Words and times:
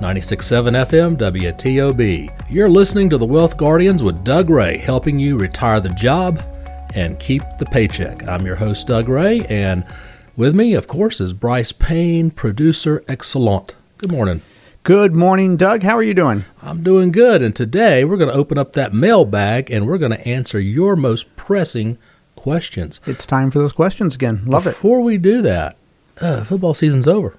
96.7 0.00 0.86
FM 0.86 1.16
WTOB. 1.18 2.46
You're 2.48 2.70
listening 2.70 3.10
to 3.10 3.18
the 3.18 3.26
Wealth 3.26 3.58
Guardians 3.58 4.02
with 4.02 4.24
Doug 4.24 4.48
Ray, 4.48 4.78
helping 4.78 5.18
you 5.18 5.36
retire 5.36 5.78
the 5.78 5.90
job 5.90 6.42
and 6.94 7.20
keep 7.20 7.42
the 7.58 7.66
paycheck. 7.66 8.26
I'm 8.26 8.46
your 8.46 8.56
host, 8.56 8.86
Doug 8.86 9.10
Ray, 9.10 9.44
and 9.50 9.84
with 10.38 10.56
me, 10.56 10.72
of 10.72 10.88
course, 10.88 11.20
is 11.20 11.34
Bryce 11.34 11.72
Payne, 11.72 12.30
producer 12.30 13.04
excellent. 13.08 13.74
Good 13.98 14.10
morning. 14.10 14.40
Good 14.84 15.14
morning, 15.14 15.58
Doug. 15.58 15.82
How 15.82 15.98
are 15.98 16.02
you 16.02 16.14
doing? 16.14 16.46
I'm 16.62 16.82
doing 16.82 17.12
good, 17.12 17.42
and 17.42 17.54
today 17.54 18.02
we're 18.02 18.16
going 18.16 18.32
to 18.32 18.38
open 18.38 18.56
up 18.56 18.72
that 18.72 18.94
mailbag 18.94 19.70
and 19.70 19.86
we're 19.86 19.98
going 19.98 20.12
to 20.12 20.26
answer 20.26 20.58
your 20.58 20.96
most 20.96 21.36
pressing 21.36 21.98
questions. 22.36 23.02
It's 23.06 23.26
time 23.26 23.50
for 23.50 23.58
those 23.58 23.74
questions 23.74 24.14
again. 24.14 24.46
Love 24.46 24.64
Before 24.64 24.70
it. 24.70 24.74
Before 24.76 25.00
we 25.02 25.18
do 25.18 25.42
that, 25.42 25.76
uh, 26.22 26.42
football 26.44 26.72
season's 26.72 27.06
over. 27.06 27.36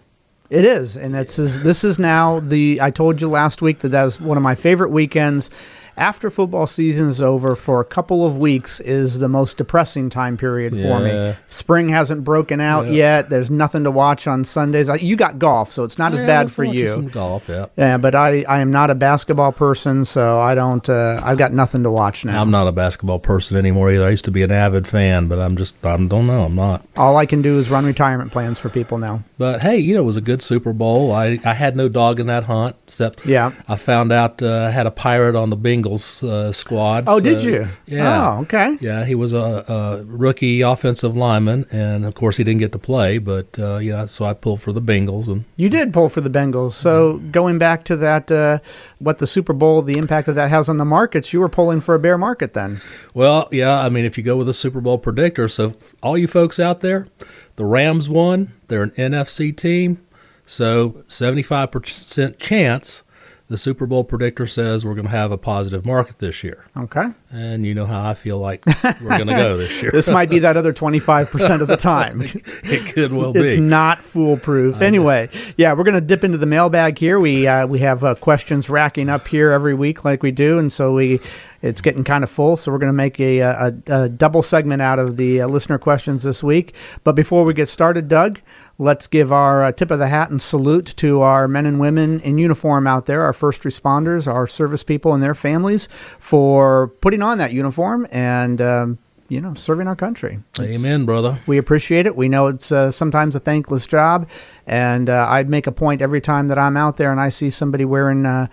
It 0.52 0.66
is, 0.66 0.98
and 0.98 1.16
it's 1.16 1.38
this 1.38 1.86
is 1.86 1.98
now 1.98 2.42
the. 2.42 2.82
I 2.82 2.92
told 2.92 3.22
you 3.22 3.30
last 3.30 3.62
week 3.62 3.80
that 3.80 3.90
that 3.90 4.04
was 4.04 4.20
one 4.20 4.36
of 4.36 4.44
my 4.44 4.54
favorite 4.54 4.90
weekends 4.90 5.50
after 5.98 6.30
football 6.30 6.68
season 6.68 7.10
is 7.10 7.22
over 7.22 7.56
for 7.56 7.82
a 7.82 7.86
couple 7.86 8.26
of 8.26 8.38
weeks 8.38 8.80
is 8.80 9.20
the 9.20 9.30
most 9.30 9.58
depressing 9.58 10.10
time 10.10 10.38
period 10.38 10.74
yeah. 10.74 10.88
for 10.88 11.04
me. 11.04 11.36
Spring 11.48 11.90
hasn't 11.90 12.24
broken 12.24 12.60
out 12.60 12.86
yeah. 12.88 12.92
yet. 12.92 13.30
There's 13.30 13.50
nothing 13.50 13.84
to 13.84 13.92
watch 13.92 14.28
on 14.28 14.44
Sundays. 14.44 14.90
You 15.02 15.16
got 15.16 15.40
golf, 15.40 15.72
so 15.72 15.84
it's 15.84 15.98
not 15.98 16.14
yeah, 16.14 16.20
as 16.20 16.26
bad 16.26 16.52
for 16.52 16.64
you. 16.64 16.88
Some 16.88 17.08
golf, 17.08 17.48
yeah. 17.50 17.68
Yeah, 17.78 17.98
but 17.98 18.16
I, 18.16 18.44
I 18.44 18.60
am 18.60 18.72
not 18.72 18.90
a 18.90 18.96
basketball 18.96 19.52
person, 19.52 20.06
so 20.06 20.40
I 20.40 20.56
don't. 20.56 20.88
Uh, 20.88 21.20
I've 21.24 21.38
got 21.38 21.54
nothing 21.54 21.84
to 21.84 21.92
watch 21.92 22.26
now. 22.26 22.42
I'm 22.42 22.52
not 22.52 22.68
a 22.68 22.72
basketball 22.72 23.20
person 23.20 23.58
anymore 23.58 23.92
either. 23.92 24.08
I 24.08 24.10
used 24.10 24.26
to 24.26 24.32
be 24.32 24.44
an 24.44 24.52
avid 24.52 24.88
fan, 24.88 25.28
but 25.28 25.40
I'm 25.40 25.58
just 25.58 25.86
I 25.86 25.98
don't 25.98 26.28
know. 26.28 26.44
I'm 26.44 26.56
not. 26.56 26.86
All 26.98 27.18
I 27.18 27.26
can 27.26 27.42
do 27.42 27.58
is 27.58 27.70
run 27.70 27.86
retirement 27.86 28.32
plans 28.32 28.60
for 28.60 28.70
people 28.70 28.98
now. 28.98 29.24
But 29.38 29.62
hey, 29.62 29.78
you 29.78 29.94
know, 29.94 30.02
it 30.02 30.06
was 30.06 30.18
a 30.18 30.22
good 30.22 30.42
Super 30.42 30.74
Bowl. 30.74 31.12
I 31.12 31.40
I 31.46 31.54
had 31.54 31.76
no 31.76 31.90
dog 31.90 32.20
in 32.20 32.28
that 32.28 32.46
hunt, 32.46 32.76
except 32.88 33.26
yeah, 33.26 33.52
I 33.68 33.76
found 33.76 34.12
out 34.12 34.42
uh, 34.42 34.66
I 34.68 34.72
had 34.72 34.86
a 34.86 34.92
pirate 34.92 35.36
on 35.36 35.50
the 35.50 35.56
Bengals 35.82 36.24
uh, 36.28 36.52
squad. 36.52 37.06
Oh, 37.08 37.20
did 37.20 37.44
you? 37.44 37.68
Yeah. 37.86 38.36
Oh, 38.36 38.42
okay. 38.42 38.78
Yeah, 38.80 39.06
he 39.06 39.16
was 39.16 39.34
a, 39.34 39.38
a, 39.68 40.04
rookie 40.06 40.62
offensive 40.62 41.16
lineman, 41.16 41.66
and 41.72 42.06
of 42.06 42.14
course 42.14 42.38
he 42.38 42.44
didn't 42.44 42.60
get 42.60 42.72
to 42.72 42.80
play. 42.80 43.18
But 43.18 43.58
uh, 43.60 43.78
yeah, 43.78 44.06
so 44.06 44.26
I 44.26 44.34
pulled 44.34 44.62
for 44.62 44.72
the 44.72 44.82
Bengals, 44.82 45.28
and 45.28 45.46
you 45.56 45.70
did 45.70 45.94
pull 45.94 46.10
for 46.10 46.22
the 46.22 46.30
Bengals. 46.30 46.74
So 46.74 47.14
mm-hmm. 47.14 47.32
going 47.32 47.58
back 47.58 47.84
to 47.86 47.96
that, 47.98 48.32
uh, 48.32 48.60
what 49.00 49.18
the 49.18 49.28
Super 49.28 49.54
Bowl, 49.54 49.82
the 49.82 49.98
impact 49.98 50.28
that 50.28 50.34
that 50.34 50.50
has 50.50 50.70
on 50.70 50.78
the 50.78 50.86
markets, 50.86 51.34
you 51.34 51.40
were 51.40 51.50
pulling 51.50 51.82
for 51.82 51.96
a 51.96 52.00
bear 52.00 52.18
market 52.18 52.54
then. 52.54 52.82
Well, 53.14 53.48
yeah. 53.52 53.80
I 53.80 53.90
mean, 53.90 54.06
if 54.06 54.18
you 54.18 54.24
go 54.24 54.38
with 54.38 54.50
a 54.50 54.54
Super 54.54 54.82
Bowl 54.82 54.98
predictor, 54.98 55.48
so 55.48 55.76
all 56.02 56.18
you 56.18 56.28
folks 56.28 56.60
out 56.60 56.82
there, 56.82 57.08
the 57.56 57.66
Rams 57.66 58.10
won. 58.10 58.54
They're 58.68 58.84
an 58.84 58.92
NFC 58.92 59.56
team, 59.56 60.00
so 60.46 61.04
seventy-five 61.08 61.72
percent 61.72 62.40
chance 62.40 63.04
the 63.52 63.58
Super 63.58 63.86
Bowl 63.86 64.06
predictor 64.06 64.46
says 64.46 64.86
we're 64.86 64.96
going 64.96 65.06
to 65.06 65.12
have 65.12 65.34
a 65.34 65.38
positive 65.38 65.86
market 65.86 66.20
this 66.20 66.42
year. 66.42 66.66
Okay. 66.76 67.08
And 67.32 67.66
you 67.66 67.76
know 67.76 67.86
how 67.86 68.10
I 68.10 68.14
feel 68.14 68.40
like 68.40 68.66
we're 69.02 69.10
going 69.10 69.28
to 69.28 69.34
go 69.34 69.58
this 69.58 69.84
year. 69.84 69.92
this 69.92 70.08
might 70.08 70.30
be 70.30 70.40
that 70.40 70.56
other 70.56 70.74
25% 70.74 71.62
of 71.62 71.68
the 71.68 71.76
time. 71.76 72.22
it 72.24 72.94
could 72.94 73.12
well 73.12 73.32
it's 73.32 73.40
be. 73.40 73.48
It's 73.48 73.60
not 73.60 74.00
foolproof. 74.00 74.82
Anyway, 74.82 75.30
yeah, 75.58 75.74
we're 75.74 75.84
going 75.84 75.96
to 75.96 76.02
dip 76.02 76.24
into 76.24 76.38
the 76.38 76.46
mailbag 76.46 76.98
here. 76.98 77.20
We 77.20 77.46
uh, 77.46 77.68
we 77.68 77.80
have 77.80 78.06
uh, 78.06 78.16
questions 78.16 78.70
racking 78.70 79.10
up 79.10 79.28
here 79.28 79.52
every 79.52 79.74
week 79.74 80.06
like 80.06 80.24
we 80.24 80.32
do, 80.32 80.58
and 80.58 80.72
so 80.72 80.94
we 80.94 81.20
it's 81.62 81.82
getting 81.82 82.04
kind 82.04 82.24
of 82.24 82.30
full, 82.30 82.58
so 82.58 82.72
we're 82.72 82.80
going 82.80 82.90
to 82.90 82.94
make 82.94 83.20
a, 83.20 83.40
a, 83.40 83.74
a, 83.88 84.10
double 84.10 84.42
segment 84.42 84.82
out 84.82 84.98
of 84.98 85.18
the 85.18 85.42
uh, 85.42 85.48
listener 85.48 85.78
questions 85.78 86.24
this 86.24 86.42
week. 86.42 86.74
But 87.04 87.14
before 87.14 87.44
we 87.44 87.54
get 87.54 87.68
started, 87.68 88.08
Doug, 88.08 88.42
let's 88.82 89.08
give 89.08 89.32
our 89.32 89.64
uh, 89.64 89.72
tip 89.72 89.92
of 89.92 90.00
the 90.00 90.08
hat 90.08 90.32
and 90.32 90.42
salute 90.42 90.88
to 90.98 91.22
our 91.22 91.48
men 91.48 91.68
and 91.68 91.80
women 91.80 92.20
in 92.22 92.40
uniform 92.40 92.88
out 92.88 93.06
there, 93.06 93.22
our 93.22 93.32
first 93.32 93.62
responders, 93.62 94.28
our 94.28 94.48
service 94.48 94.84
people, 94.84 95.14
and 95.14 95.22
their 95.22 95.36
families 95.36 95.88
for 96.18 96.88
putting 97.00 97.22
on 97.22 97.38
that 97.38 97.54
uniform 97.54 98.08
and. 98.12 98.60
Um, 98.60 98.98
you 99.30 99.40
know, 99.40 99.54
serving 99.54 99.88
our 99.88 99.96
country. 99.96 100.40
It's, 100.60 100.78
Amen, 100.78 101.06
brother. 101.06 101.40
We 101.48 101.58
appreciate 101.58 102.06
it. 102.06 102.18
We 102.18 102.28
know 102.28 102.48
it's 102.48 102.70
uh, 102.70 102.92
sometimes 102.92 103.34
a 103.34 103.40
thankless 103.40 103.88
job, 103.88 104.28
and 104.68 105.10
uh, 105.10 105.26
I'd 105.30 105.48
make 105.48 105.68
a 105.68 105.72
point 105.72 106.02
every 106.02 106.20
time 106.20 106.50
that 106.50 106.58
I'm 106.58 106.76
out 106.76 106.98
there 106.98 107.14
and 107.14 107.22
I 107.22 107.30
see 107.30 107.50
somebody 107.50 107.86
wearing 107.86 108.26
uh, 108.26 108.48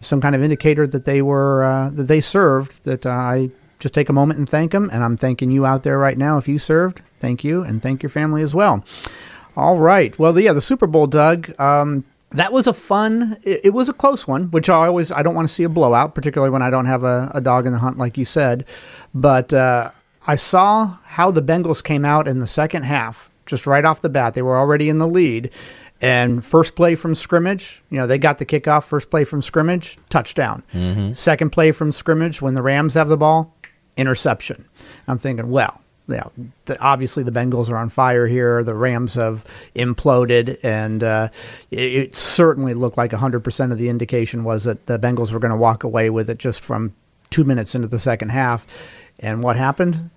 some 0.00 0.20
kind 0.20 0.34
of 0.34 0.42
indicator 0.42 0.84
that 0.84 1.04
they 1.04 1.22
were 1.22 1.62
uh, 1.62 1.90
that 1.90 2.08
they 2.08 2.20
served. 2.20 2.84
That 2.84 3.06
uh, 3.06 3.10
I 3.10 3.50
just 3.78 3.94
take 3.94 4.08
a 4.08 4.12
moment 4.12 4.40
and 4.40 4.48
thank 4.48 4.72
them, 4.72 4.90
and 4.92 5.04
I'm 5.04 5.16
thanking 5.16 5.52
you 5.52 5.64
out 5.64 5.84
there 5.84 5.96
right 5.96 6.18
now. 6.18 6.38
If 6.38 6.48
you 6.48 6.58
served, 6.58 7.02
thank 7.20 7.44
you, 7.44 7.62
and 7.62 7.80
thank 7.80 8.02
your 8.02 8.10
family 8.10 8.42
as 8.42 8.52
well. 8.52 8.84
All 9.56 9.78
right. 9.78 10.16
Well, 10.18 10.32
the, 10.32 10.42
yeah, 10.42 10.52
the 10.52 10.60
Super 10.60 10.86
Bowl, 10.86 11.06
Doug. 11.06 11.58
Um, 11.58 12.04
that 12.30 12.52
was 12.52 12.66
a 12.66 12.72
fun. 12.72 13.38
It, 13.42 13.66
it, 13.66 13.70
was 13.70 13.88
a 13.88 13.92
close 13.92 14.26
one, 14.26 14.50
which 14.50 14.68
I 14.68 14.86
always 14.86 15.10
I 15.10 15.22
don't 15.22 15.34
want 15.34 15.48
to 15.48 15.54
see 15.54 15.62
a 15.62 15.68
blowout, 15.68 16.14
particularly 16.14 16.50
when 16.50 16.62
I 16.62 16.70
don't 16.70 16.86
have 16.86 17.04
a, 17.04 17.30
a 17.34 17.40
dog 17.40 17.66
in 17.66 17.72
the 17.72 17.78
hunt, 17.78 17.98
like 17.98 18.18
you 18.18 18.24
said. 18.24 18.66
But 19.14 19.54
uh, 19.54 19.90
I 20.26 20.36
saw 20.36 20.98
how 21.04 21.30
the 21.30 21.42
Bengals 21.42 21.82
came 21.82 22.04
out 22.04 22.28
in 22.28 22.40
the 22.40 22.46
second 22.46 22.82
half, 22.82 23.30
just 23.46 23.66
right 23.66 23.84
off 23.84 24.02
the 24.02 24.08
bat. 24.08 24.34
They 24.34 24.42
were 24.42 24.58
already 24.58 24.88
in 24.88 24.98
the 24.98 25.08
lead, 25.08 25.50
and 26.00 26.44
first 26.44 26.76
play 26.76 26.94
from 26.94 27.14
scrimmage, 27.14 27.82
you 27.90 27.98
know, 27.98 28.06
they 28.06 28.18
got 28.18 28.38
the 28.38 28.44
kickoff, 28.44 28.84
first 28.84 29.10
play 29.10 29.24
from 29.24 29.40
scrimmage, 29.40 29.98
touchdown. 30.10 30.62
Mm-hmm. 30.74 31.12
Second 31.12 31.50
play 31.50 31.72
from 31.72 31.92
scrimmage, 31.92 32.42
when 32.42 32.54
the 32.54 32.62
Rams 32.62 32.94
have 32.94 33.08
the 33.08 33.16
ball, 33.16 33.54
interception. 33.96 34.66
I'm 35.08 35.16
thinking, 35.16 35.50
well, 35.50 35.80
yeah, 36.08 36.24
the, 36.66 36.80
obviously 36.80 37.22
the 37.22 37.32
Bengals 37.32 37.68
are 37.70 37.76
on 37.76 37.88
fire 37.88 38.26
here. 38.26 38.62
The 38.62 38.74
Rams 38.74 39.14
have 39.14 39.44
imploded, 39.74 40.58
and 40.62 41.02
uh, 41.02 41.28
it, 41.70 41.94
it, 41.94 42.16
certainly 42.16 42.74
looked 42.74 42.96
like 42.96 43.10
100% 43.10 43.72
of 43.72 43.78
the 43.78 43.88
indication 43.88 44.44
was 44.44 44.64
that 44.64 44.86
the 44.86 44.98
Bengals 44.98 45.32
were 45.32 45.38
going 45.38 45.50
to 45.50 45.56
walk 45.56 45.84
away 45.84 46.10
with 46.10 46.30
it 46.30 46.38
just 46.38 46.64
from 46.64 46.94
two 47.30 47.44
minutes 47.44 47.74
into 47.74 47.88
the 47.88 47.98
second 47.98 48.28
half. 48.28 48.66
And 49.18 49.42
what 49.42 49.56
happened? 49.56 50.10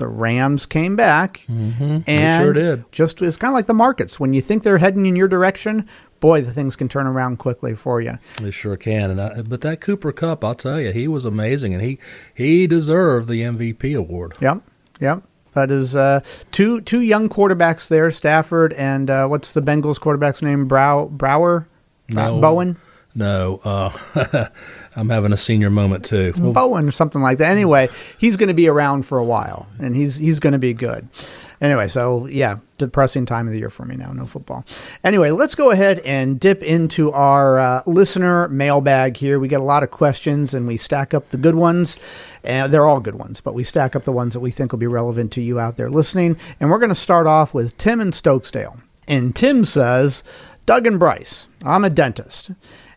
the 0.00 0.08
Rams 0.08 0.66
came 0.66 0.96
back, 0.96 1.44
mm-hmm. 1.48 1.98
and 2.06 2.42
sure 2.42 2.52
did. 2.52 2.90
Just 2.90 3.22
it's 3.22 3.36
kind 3.36 3.52
of 3.52 3.54
like 3.54 3.66
the 3.66 3.74
markets. 3.74 4.18
When 4.18 4.32
you 4.32 4.40
think 4.40 4.64
they're 4.64 4.78
heading 4.78 5.06
in 5.06 5.14
your 5.14 5.28
direction, 5.28 5.88
boy, 6.18 6.40
the 6.40 6.50
things 6.50 6.74
can 6.74 6.88
turn 6.88 7.06
around 7.06 7.38
quickly 7.38 7.74
for 7.74 8.00
you. 8.00 8.18
They 8.40 8.50
sure 8.50 8.76
can. 8.76 9.10
And 9.10 9.20
I, 9.20 9.42
but 9.42 9.60
that 9.60 9.80
Cooper 9.80 10.10
Kupp, 10.10 10.42
I'll 10.42 10.54
tell 10.56 10.80
you, 10.80 10.90
he 10.90 11.06
was 11.06 11.24
amazing, 11.24 11.74
and 11.74 11.82
he 11.82 11.98
he 12.34 12.66
deserved 12.66 13.28
the 13.28 13.42
MVP 13.42 13.96
award. 13.96 14.34
Yep, 14.40 14.62
yep. 15.00 15.22
That 15.52 15.70
is 15.70 15.96
uh, 15.96 16.20
two 16.52 16.80
two 16.80 17.00
young 17.00 17.28
quarterbacks 17.28 17.88
there, 17.88 18.10
Stafford 18.10 18.72
and 18.74 19.10
uh, 19.10 19.26
what's 19.26 19.52
the 19.52 19.62
Bengals 19.62 20.00
quarterback's 20.00 20.42
name? 20.42 20.66
Brow 20.66 21.06
Brower, 21.06 21.66
no, 22.08 22.40
Bowen. 22.40 22.76
No, 23.14 23.60
uh, 23.64 24.46
I'm 24.96 25.08
having 25.08 25.32
a 25.32 25.36
senior 25.36 25.70
moment 25.70 26.04
too. 26.04 26.32
Bowen 26.32 26.86
or 26.86 26.92
something 26.92 27.20
like 27.20 27.38
that. 27.38 27.50
Anyway, 27.50 27.88
he's 28.18 28.36
going 28.36 28.48
to 28.48 28.54
be 28.54 28.68
around 28.68 29.04
for 29.04 29.18
a 29.18 29.24
while, 29.24 29.66
and 29.80 29.96
he's 29.96 30.16
he's 30.16 30.38
going 30.38 30.52
to 30.52 30.58
be 30.58 30.72
good. 30.72 31.08
Anyway, 31.60 31.86
so 31.88 32.26
yeah, 32.26 32.58
depressing 32.78 33.26
time 33.26 33.46
of 33.46 33.52
the 33.52 33.58
year 33.58 33.68
for 33.68 33.84
me 33.84 33.96
now. 33.96 34.12
No 34.12 34.24
football. 34.24 34.64
Anyway, 35.04 35.30
let's 35.30 35.54
go 35.54 35.70
ahead 35.70 35.98
and 36.00 36.40
dip 36.40 36.62
into 36.62 37.12
our 37.12 37.58
uh, 37.58 37.82
listener 37.86 38.48
mailbag 38.48 39.16
here. 39.16 39.38
We 39.38 39.48
get 39.48 39.60
a 39.60 39.64
lot 39.64 39.82
of 39.82 39.90
questions, 39.90 40.54
and 40.54 40.66
we 40.66 40.76
stack 40.76 41.12
up 41.12 41.28
the 41.28 41.36
good 41.36 41.54
ones, 41.54 41.98
and 42.44 42.72
they're 42.72 42.86
all 42.86 43.00
good 43.00 43.16
ones, 43.16 43.40
but 43.40 43.54
we 43.54 43.64
stack 43.64 43.94
up 43.94 44.04
the 44.04 44.12
ones 44.12 44.32
that 44.32 44.40
we 44.40 44.50
think 44.50 44.72
will 44.72 44.78
be 44.78 44.86
relevant 44.86 45.32
to 45.32 45.42
you 45.42 45.60
out 45.60 45.76
there 45.76 45.90
listening. 45.90 46.38
And 46.58 46.70
we're 46.70 46.78
going 46.78 46.88
to 46.88 46.94
start 46.94 47.26
off 47.26 47.52
with 47.52 47.76
Tim 47.76 48.00
in 48.00 48.10
Stokesdale, 48.10 48.80
and 49.06 49.36
Tim 49.36 49.64
says, 49.64 50.24
"Doug 50.64 50.86
and 50.86 50.98
Bryce, 50.98 51.46
I'm 51.64 51.84
a 51.84 51.90
dentist." 51.90 52.52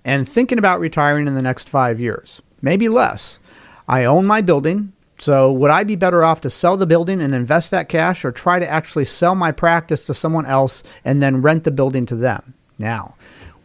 and 0.06 0.28
thinking 0.28 0.58
about 0.58 0.80
retiring 0.80 1.28
in 1.28 1.36
the 1.36 1.42
next 1.42 1.70
five 1.70 2.00
years, 2.00 2.42
maybe 2.62 2.90
less. 2.90 3.40
I 3.88 4.06
own 4.06 4.26
my 4.26 4.42
building, 4.42 4.94
so 5.20 5.52
would 5.52 5.72
I 5.72 5.84
be 5.84 5.96
better 5.96 6.24
off 6.24 6.42
to 6.42 6.50
sell 6.50 6.78
the 6.78 6.86
building 6.86 7.22
and 7.22 7.34
invest 7.34 7.72
that 7.72 7.90
cash 7.90 8.26
or 8.26 8.32
try 8.32 8.60
to 8.60 8.68
actually 8.68 9.06
sell 9.06 9.36
my 9.36 9.52
practice 9.52 10.06
to 10.08 10.14
someone 10.14 10.46
else 10.46 10.84
and 11.06 11.22
then 11.22 11.42
rent 11.42 11.64
the 11.64 11.72
building 11.72 12.06
to 12.08 12.16
them? 12.16 12.54
Now, 12.78 13.16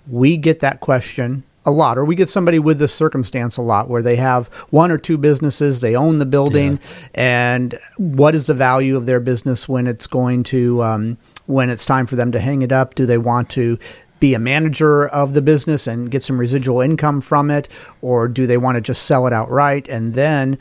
we 0.09 0.37
get 0.37 0.61
that 0.61 0.81
question 0.81 1.45
a 1.65 1.71
lot, 1.71 1.99
or 1.99 2.05
we 2.05 2.15
get 2.15 2.29
somebody 2.29 2.59
with 2.59 2.79
this 2.79 2.95
circumstance 2.95 3.57
a 3.57 3.63
lot 3.63 3.89
where 3.89 4.03
they 4.03 4.17
have 4.17 4.49
one 4.71 4.91
or 4.91 4.99
two 4.99 5.19
businesses, 5.19 5.81
they 5.81 5.95
own 5.95 6.19
the 6.19 6.27
building, 6.27 6.73
yeah. 6.73 7.09
and 7.15 7.79
what 7.99 8.35
is 8.35 8.47
the 8.47 8.55
value 8.55 8.97
of 8.97 9.07
their 9.07 9.21
business 9.21 9.69
when 9.69 9.87
it's 9.87 10.07
going 10.07 10.43
to, 10.45 10.83
um, 10.83 11.19
when 11.47 11.69
it's 11.69 11.85
time 11.85 12.07
for 12.07 12.17
them 12.17 12.33
to 12.33 12.41
hang 12.41 12.63
it 12.63 12.73
up? 12.73 12.95
Do 12.95 13.05
they 13.05 13.19
want 13.19 13.51
to 13.51 13.79
be 14.21 14.35
a 14.35 14.39
manager 14.39 15.07
of 15.07 15.35
the 15.35 15.43
business 15.43 15.87
and 15.87 16.11
get 16.11 16.23
some 16.23 16.39
residual 16.39 16.81
income 16.81 17.21
from 17.21 17.51
it? 17.51 17.69
Or 18.01 18.29
do 18.29 18.47
they 18.47 18.57
want 18.57 18.77
to 18.77 18.81
just 18.81 19.05
sell 19.05 19.27
it 19.27 19.33
outright? 19.33 19.89
And 19.89 20.15
then 20.15 20.59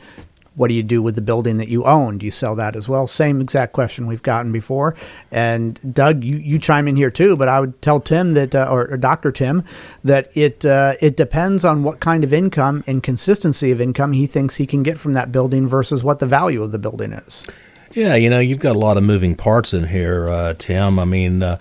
what 0.58 0.70
do 0.70 0.74
you 0.74 0.84
do 0.84 1.02
with 1.04 1.16
the 1.16 1.22
building 1.22 1.58
that 1.58 1.70
you 1.70 1.86
own? 1.86 2.18
Do 2.18 2.26
you 2.26 2.32
sell 2.32 2.56
that 2.56 2.76
as 2.76 2.90
well? 2.90 3.08
Same 3.08 3.40
exact 3.40 3.74
question 3.74 4.08
we've 4.08 4.24
gotten 4.24 4.52
before. 4.52 4.96
And 5.32 5.80
Doug, 5.94 6.24
you, 6.24 6.36
you 6.38 6.58
chime 6.58 6.88
in 6.88 6.96
here 6.96 7.12
too, 7.12 7.38
but 7.38 7.48
I 7.48 7.60
would 7.60 7.80
tell 7.82 8.00
Tim 8.00 8.34
that, 8.34 8.56
uh, 8.56 8.68
or, 8.70 8.88
or, 8.92 8.98
Dr. 8.98 9.32
Tim, 9.32 9.64
that 10.04 10.36
it 10.36 10.66
uh, 10.66 10.96
it 11.00 11.16
depends 11.16 11.64
on 11.64 11.84
what 11.84 12.00
kind 12.00 12.24
of 12.24 12.34
income 12.34 12.84
and 12.88 13.04
consistency 13.04 13.72
of 13.72 13.80
income 13.80 14.14
he 14.14 14.26
thinks 14.26 14.56
he 14.56 14.66
can 14.66 14.82
get 14.82 14.98
from 14.98 15.14
that 15.14 15.32
building 15.32 15.68
versus 15.68 16.04
what 16.04 16.18
the 16.20 16.26
value 16.26 16.64
of 16.64 16.72
the 16.72 16.80
building 16.80 17.14
is. 17.14 17.48
Yeah, 17.94 18.16
you 18.16 18.30
know, 18.30 18.40
you've 18.40 18.60
got 18.60 18.76
a 18.76 18.80
lot 18.80 18.98
of 18.98 19.04
moving 19.04 19.36
parts 19.36 19.74
in 19.74 19.86
here, 19.86 20.28
uh, 20.28 20.56
Tim. 20.58 21.00
I 21.00 21.06
mean, 21.06 21.44
uh, 21.44 21.58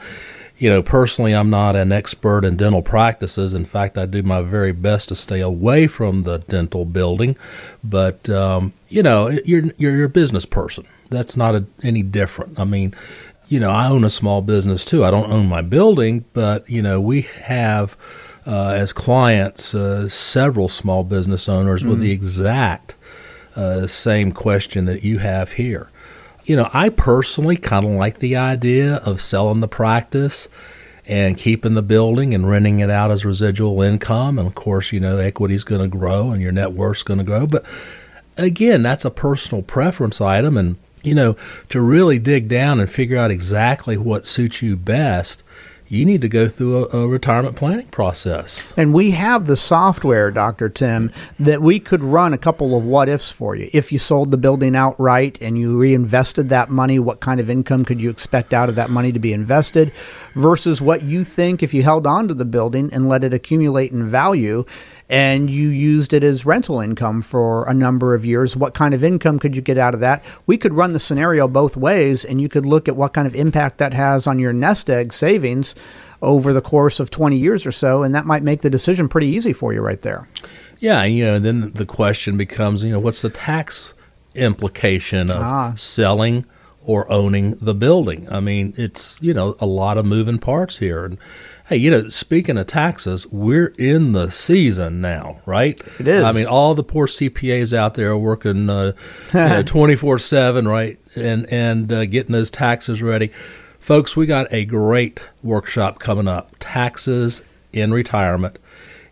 you 0.59 0.71
know, 0.71 0.83
personally, 0.83 1.35
I'm 1.35 1.51
not 1.51 1.77
an 1.77 1.93
expert 1.93 2.45
in 2.45 2.57
dental 2.57 2.83
practices. 2.83 3.53
In 3.53 3.65
fact, 3.65 3.99
I 3.99 4.07
do 4.07 4.23
my 4.23 4.41
very 4.41 4.73
best 4.73 5.09
to 5.11 5.17
stay 5.17 5.41
away 5.41 5.87
from 5.87 6.23
the 6.23 6.39
dental 6.39 6.85
building. 6.85 7.37
But 7.85 8.29
um, 8.31 8.73
you 8.89 9.03
know, 9.03 9.29
you're 9.45 9.65
you're 9.77 10.05
a 10.05 10.09
business 10.09 10.47
person. 10.47 10.87
That's 11.11 11.37
not 11.37 11.55
a, 11.55 11.67
any 11.83 12.03
different. 12.03 12.59
I 12.59 12.65
mean, 12.65 12.95
you 13.49 13.61
know, 13.61 13.71
I 13.71 13.89
own 13.89 14.03
a 14.05 14.11
small 14.11 14.41
business 14.41 14.85
too. 14.85 15.05
I 15.05 15.11
don't 15.11 15.31
own 15.31 15.47
my 15.47 15.63
building, 15.63 16.25
but 16.33 16.69
you 16.71 16.81
know, 16.81 17.01
we 17.01 17.23
have 17.45 17.97
uh, 18.47 18.71
as 18.71 18.93
clients 18.93 19.75
uh, 19.75 20.09
several 20.09 20.69
small 20.69 21.05
business 21.05 21.49
owners 21.49 21.83
mm 21.83 21.91
with 21.91 22.01
the 22.01 22.13
exact 22.13 22.97
uh, 23.57 23.87
same 23.87 24.33
question 24.33 24.87
that 24.87 25.05
you 25.05 25.19
have 25.19 25.53
here 25.53 25.91
you 26.47 26.55
know, 26.55 26.71
I 26.73 26.91
personally 26.91 27.57
kind 27.57 27.85
of 27.85 27.91
like 27.93 28.21
the 28.21 28.37
idea 28.37 28.97
of 29.05 29.21
selling 29.21 29.61
the 29.61 29.69
practice 29.69 30.49
and 31.05 31.37
keeping 31.37 31.75
the 31.75 31.83
building 31.83 32.35
and 32.35 32.49
renting 32.49 32.79
it 32.79 32.91
out 32.91 33.11
as 33.11 33.25
residual 33.25 33.83
income. 33.83 34.39
And 34.39 34.47
of 34.47 34.55
course, 34.55 34.93
you 34.93 35.01
know, 35.01 35.19
equity 35.19 35.55
is 35.55 35.65
going 35.65 35.83
to 35.83 35.89
grow 35.89 36.31
and 36.31 36.41
your 36.41 36.53
net 36.53 36.73
worth's 36.73 37.03
going 37.03 37.19
to 37.19 37.25
grow. 37.25 37.47
But 37.47 37.65
again, 38.37 38.83
that's 38.83 39.05
a 39.05 39.11
personal 39.11 39.63
preference 39.63 40.21
item. 40.21 40.57
And, 40.57 40.77
you 41.03 41.15
know, 41.17 41.37
to 41.69 41.81
really 41.81 42.21
dig 42.21 42.49
down 42.49 42.79
and 42.79 42.89
figure 42.89 43.19
out 43.19 43.33
exactly 43.33 43.97
what 43.97 44.25
suits 44.25 44.63
you 44.63 44.77
best, 44.77 45.43
you 45.89 46.05
need 46.05 46.21
to 46.23 46.29
go 46.29 46.49
through 46.49 46.87
a, 46.87 47.05
a, 47.05 47.09
retirement 47.09 47.57
planning 47.57 47.87
process. 47.89 48.75
And 48.77 48.93
we 48.93 49.13
have 49.13 49.47
the 49.47 49.57
software, 49.57 50.31
Dr. 50.31 50.69
Tim, 50.69 51.13
that 51.39 51.63
we 51.63 51.79
could 51.79 52.03
run 52.03 52.33
a 52.33 52.39
couple 52.39 52.77
of 52.77 52.85
what 52.85 53.09
ifs 53.09 53.31
for 53.31 53.55
you. 53.55 53.71
If 53.73 53.93
you 53.93 53.99
sold 53.99 54.31
the 54.31 54.37
building 54.37 54.75
outright 54.75 55.41
and 55.41 55.57
you 55.57 55.79
reinvested 55.79 56.49
that 56.49 56.71
money, 56.71 56.99
what 56.99 57.21
kind 57.21 57.41
of 57.41 57.49
income 57.49 57.85
could 57.85 58.01
you 58.01 58.11
expect 58.11 58.53
out 58.53 58.69
of 58.69 58.75
that 58.75 58.91
money 58.91 59.13
to 59.13 59.19
be 59.19 59.33
invested 59.33 59.93
versus 60.35 60.81
what 60.81 61.03
you 61.03 61.25
think 61.25 61.63
if 61.63 61.73
you 61.73 61.83
held 61.83 62.07
on 62.07 62.29
to 62.29 62.35
the 62.35 62.45
building 62.45 62.91
and 62.93 63.09
let 63.09 63.23
it 63.23 63.33
accumulate 63.33 63.93
in 63.93 64.07
value? 64.07 64.65
And 65.09 65.49
you 65.49 65.69
used 65.69 66.13
it 66.13 66.25
as 66.25 66.45
rental 66.45 66.81
income 66.81 67.23
for 67.23 67.69
a 67.69 67.75
number 67.75 68.15
of 68.15 68.25
years, 68.25 68.57
what 68.57 68.75
kind 68.75 68.93
of 68.93 69.05
income 69.05 69.39
could 69.39 69.55
you 69.55 69.63
get 69.63 69.79
out 69.79 69.95
of 69.95 70.01
that? 70.01 70.25
We 70.47 70.57
could 70.57 70.75
run 70.75 70.93
the 70.93 70.99
scenario 70.99 71.47
both 71.47 71.77
ways, 71.77 72.25
and 72.25 72.41
you 72.41 72.49
could 72.49 72.67
look 72.67 72.89
at 72.89 72.97
what 72.97 73.13
kind 73.13 73.27
of 73.27 73.35
impact 73.35 73.79
that 73.79 73.95
has 73.95 74.27
on 74.27 74.39
your 74.39 74.53
nest 74.53 74.91
egg 74.91 75.13
savings 75.13 75.75
over 76.23 76.53
the 76.53 76.63
course 76.63 76.99
of 76.99 77.11
20 77.11 77.37
years 77.37 77.67
or 77.67 77.73
so, 77.73 78.03
and 78.03 78.15
that 78.15 78.27
might 78.27 78.43
make 78.43 78.63
the 78.63 78.71
decision 78.71 79.09
pretty 79.09 79.29
easy 79.29 79.53
for 79.53 79.73
you 79.73 79.81
right 79.81 80.03
there. 80.03 80.29
Yeah, 80.79 81.05
you 81.05 81.25
know, 81.25 81.39
then 81.39 81.71
the 81.71 81.87
question 81.87 82.37
becomes, 82.37 82.83
you 82.83 82.91
know, 82.91 82.99
what's 82.99 83.23
the 83.23 83.31
tax 83.31 83.95
implication 84.35 85.31
of 85.31 85.37
ah. 85.37 85.73
selling 85.77 86.45
or 86.83 87.11
owning 87.11 87.53
the 87.57 87.75
building? 87.75 88.27
I 88.31 88.41
mean, 88.41 88.75
it's, 88.77 89.23
you 89.23 89.33
know, 89.33 89.57
a 89.61 89.67
lot 89.67 89.99
of 89.99 90.05
moving 90.05 90.39
parts 90.39 90.79
here. 90.79 91.05
And 91.05 91.19
Hey, 91.69 91.79
you 91.79 91.91
know, 91.91 92.09
speaking 92.09 92.59
of 92.59 92.69
taxes, 92.69 93.27
we're 93.27 93.75
in 93.77 94.13
the 94.13 94.31
season 94.31 95.01
now, 95.01 95.41
right? 95.47 95.81
It 95.99 96.07
is. 96.07 96.23
I 96.23 96.31
mean, 96.31 96.47
all 96.47 96.77
the 96.77 96.85
poor 96.85 97.09
CPAs 97.09 97.77
out 97.77 97.95
there 97.95 98.11
are 98.11 98.19
working 98.19 98.69
twenty 99.65 99.97
four 99.97 100.17
seven, 100.21 100.69
right, 100.69 100.97
and 101.17 101.45
and 101.51 101.93
uh, 101.93 102.05
getting 102.07 102.33
those 102.33 102.53
taxes 102.53 103.03
ready. 103.03 103.33
Folks, 103.81 104.17
we 104.17 104.27
got 104.27 104.47
a 104.53 104.65
great 104.65 105.29
workshop 105.43 105.99
coming 105.99 106.29
up: 106.29 106.53
taxes 106.61 107.45
in 107.73 107.93
retirement. 107.93 108.61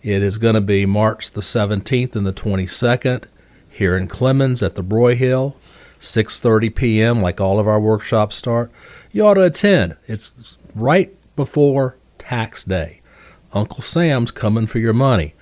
It 0.03 0.23
is 0.23 0.39
going 0.39 0.55
to 0.55 0.61
be 0.61 0.87
March 0.87 1.33
the 1.33 1.43
seventeenth 1.43 2.15
and 2.15 2.25
the 2.25 2.33
twenty 2.33 2.67
second 2.67 3.27
here 3.69 3.97
in 3.97 4.07
Clemmons 4.07 4.65
at 4.65 4.77
the 4.77 4.85
Broyhill. 4.85 5.57
6:30 5.99 6.75
p.m. 6.75 7.21
like 7.21 7.41
all 7.41 7.59
of 7.59 7.67
our 7.67 7.81
workshops 7.81 8.37
start. 8.37 8.71
You 9.11 9.27
ought 9.27 9.35
to 9.35 9.45
attend. 9.45 9.97
It's 10.07 10.59
right 10.75 11.17
before 11.35 11.97
tax 12.27 12.65
day. 12.65 13.01
Uncle 13.53 13.83
Sam's 13.83 14.31
coming 14.31 14.67
for 14.67 14.79
your 14.79 14.93
money. 14.93 15.35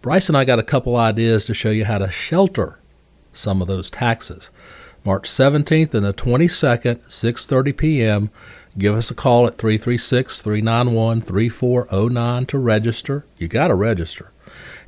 Bryce 0.00 0.28
and 0.28 0.38
I 0.38 0.44
got 0.44 0.58
a 0.58 0.64
couple 0.64 0.96
ideas 0.96 1.44
to 1.46 1.54
show 1.54 1.70
you 1.70 1.84
how 1.84 1.98
to 1.98 2.10
shelter 2.10 2.78
some 3.32 3.60
of 3.60 3.68
those 3.68 3.90
taxes. 3.90 4.50
March 5.04 5.28
17th 5.28 5.94
and 5.94 6.04
the 6.04 6.12
22nd, 6.12 7.00
6:30 7.06 7.76
p.m. 7.76 8.30
Give 8.78 8.94
us 8.94 9.10
a 9.10 9.14
call 9.14 9.46
at 9.46 9.56
336-391-3409 9.56 12.46
to 12.46 12.58
register. 12.58 13.24
You 13.36 13.48
got 13.48 13.68
to 13.68 13.74
register. 13.74 14.32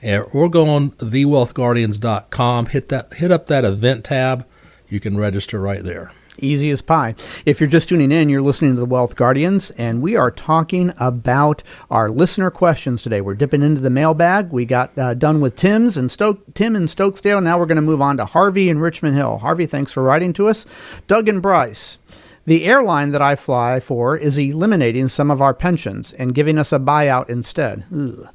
Or 0.02 0.48
go 0.48 0.68
on 0.68 0.92
thewealthguardians.com, 0.92 2.66
hit 2.66 2.88
that 2.90 3.14
hit 3.14 3.32
up 3.32 3.48
that 3.48 3.64
event 3.64 4.04
tab. 4.04 4.46
You 4.88 5.00
can 5.00 5.16
register 5.16 5.60
right 5.60 5.82
there. 5.82 6.12
Easy 6.38 6.70
as 6.70 6.81
pie. 6.81 7.14
If 7.44 7.61
you're 7.61 7.69
just 7.69 7.90
tuning 7.90 8.11
in, 8.11 8.31
you're 8.31 8.40
listening 8.40 8.75
to 8.75 8.81
the 8.81 8.87
Wealth 8.87 9.17
Guardians, 9.17 9.70
and 9.73 10.00
we 10.00 10.17
are 10.17 10.31
talking 10.31 10.94
about 10.99 11.62
our 11.90 12.08
listener 12.08 12.50
questions 12.50 13.02
today. 13.02 13.20
We're 13.20 13.34
dipping 13.34 13.62
into 13.62 13.82
the 13.82 13.90
mailbag. 13.90 14.50
We 14.50 14.64
got 14.64 14.96
uh, 14.99 15.12
done 15.12 15.43
with 15.43 15.56
Tim's 15.56 15.99
and 15.99 16.11
Stoke, 16.11 16.55
Tim 16.55 16.75
in 16.75 16.87
Stokesdale. 16.87 17.43
Now 17.43 17.58
we're 17.58 17.67
going 17.67 17.76
to 17.76 17.82
move 17.82 18.00
on 18.00 18.17
to 18.17 18.25
Harvey 18.25 18.70
in 18.70 18.79
Richmond 18.79 19.14
Hill. 19.14 19.38
Harvey, 19.38 19.67
thanks 19.67 19.93
for 19.93 20.02
writing 20.02 20.32
to 20.32 20.49
us. 20.49 20.64
Doug 21.06 21.29
and 21.29 21.43
Bryce. 21.43 21.99
The 22.46 22.64
airline 22.64 23.12
that 23.12 23.23
I 23.23 23.37
fly 23.37 23.78
for 23.78 24.17
is 24.17 24.38
eliminating 24.38 25.08
some 25.08 25.31
of 25.31 25.43
our 25.43 25.55
pensions 25.55 26.12
and 26.14 26.35
giving 26.35 26.58
us 26.58 26.73
a 26.73 26.81
buyout 26.81 27.28
instead. 27.28 27.85
Ugh. 27.94 28.26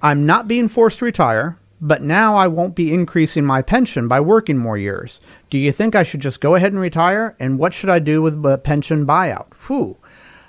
I'm 0.00 0.26
not 0.26 0.46
being 0.46 0.68
forced 0.68 1.00
to 1.00 1.06
retire, 1.06 1.57
but 1.80 2.02
now 2.02 2.36
I 2.36 2.48
won't 2.48 2.74
be 2.74 2.92
increasing 2.92 3.44
my 3.44 3.62
pension 3.62 4.08
by 4.08 4.20
working 4.20 4.58
more 4.58 4.78
years. 4.78 5.20
Do 5.50 5.58
you 5.58 5.72
think 5.72 5.94
I 5.94 6.02
should 6.02 6.20
just 6.20 6.40
go 6.40 6.54
ahead 6.54 6.72
and 6.72 6.80
retire? 6.80 7.36
And 7.38 7.58
what 7.58 7.74
should 7.74 7.90
I 7.90 7.98
do 7.98 8.22
with 8.22 8.42
the 8.42 8.58
pension 8.58 9.06
buyout? 9.06 9.52
Whew. 9.66 9.96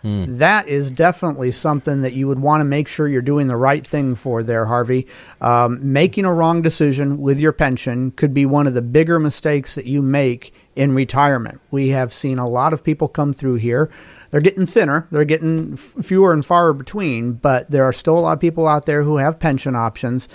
Mm. 0.04 0.38
That 0.38 0.68
is 0.68 0.90
definitely 0.90 1.52
something 1.52 2.02
that 2.02 2.14
you 2.14 2.28
would 2.28 2.40
want 2.40 2.62
to 2.62 2.66
make 2.66 2.88
sure 2.88 3.08
you're 3.08 3.22
doing 3.22 3.48
the 3.48 3.58
right 3.58 3.86
thing 3.86 4.16
for 4.16 4.44
there, 4.44 4.66
Harvey. 4.66 5.08
Um, 5.42 5.92
making 5.92 6.26
a 6.26 6.34
wrong 6.34 6.62
decision 6.62 7.18
with 7.18 7.40
your 7.40 7.52
pension 7.52 8.12
could 8.12 8.34
be 8.34 8.46
one 8.46 8.68
of 8.68 8.74
the 8.74 8.82
bigger 8.82 9.20
mistakes 9.20 9.76
that 9.76 9.86
you 9.86 10.02
make 10.02 10.54
in 10.76 10.96
retirement. 10.96 11.60
We 11.72 11.90
have 11.90 12.14
seen 12.14 12.40
a 12.40 12.48
lot 12.48 12.72
of 12.72 12.84
people 12.84 13.10
come 13.10 13.34
through 13.34 13.56
here. 13.56 13.90
They're 14.30 14.40
getting 14.40 14.66
thinner, 14.66 15.08
they're 15.12 15.26
getting 15.26 15.74
f- 15.74 16.06
fewer 16.06 16.32
and 16.32 16.46
far 16.46 16.72
between, 16.72 17.34
but 17.34 17.70
there 17.70 17.84
are 17.84 17.92
still 17.92 18.18
a 18.18 18.22
lot 18.22 18.34
of 18.34 18.40
people 18.40 18.68
out 18.68 18.86
there 18.86 19.04
who 19.04 19.18
have 19.18 19.40
pension 19.40 19.76
options. 19.76 20.30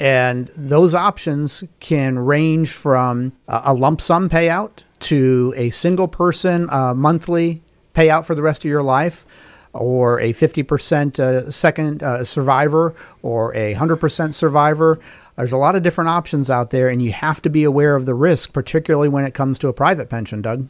And 0.00 0.46
those 0.56 0.94
options 0.94 1.62
can 1.78 2.18
range 2.18 2.72
from 2.72 3.32
a 3.46 3.74
lump 3.74 4.00
sum 4.00 4.30
payout 4.30 4.82
to 5.00 5.52
a 5.56 5.68
single 5.70 6.08
person 6.08 6.68
uh, 6.70 6.94
monthly 6.94 7.62
payout 7.94 8.24
for 8.24 8.34
the 8.34 8.42
rest 8.42 8.64
of 8.64 8.70
your 8.70 8.82
life, 8.82 9.26
or 9.74 10.18
a 10.20 10.32
50% 10.32 11.18
uh, 11.20 11.50
second 11.50 12.02
uh, 12.02 12.24
survivor, 12.24 12.94
or 13.22 13.54
a 13.54 13.74
100% 13.74 14.32
survivor. 14.32 14.98
There's 15.36 15.52
a 15.52 15.58
lot 15.58 15.76
of 15.76 15.82
different 15.82 16.08
options 16.08 16.48
out 16.48 16.70
there, 16.70 16.88
and 16.88 17.02
you 17.02 17.12
have 17.12 17.42
to 17.42 17.50
be 17.50 17.64
aware 17.64 17.94
of 17.94 18.06
the 18.06 18.14
risk, 18.14 18.52
particularly 18.54 19.08
when 19.08 19.24
it 19.24 19.34
comes 19.34 19.58
to 19.60 19.68
a 19.68 19.72
private 19.72 20.08
pension, 20.08 20.40
Doug. 20.40 20.68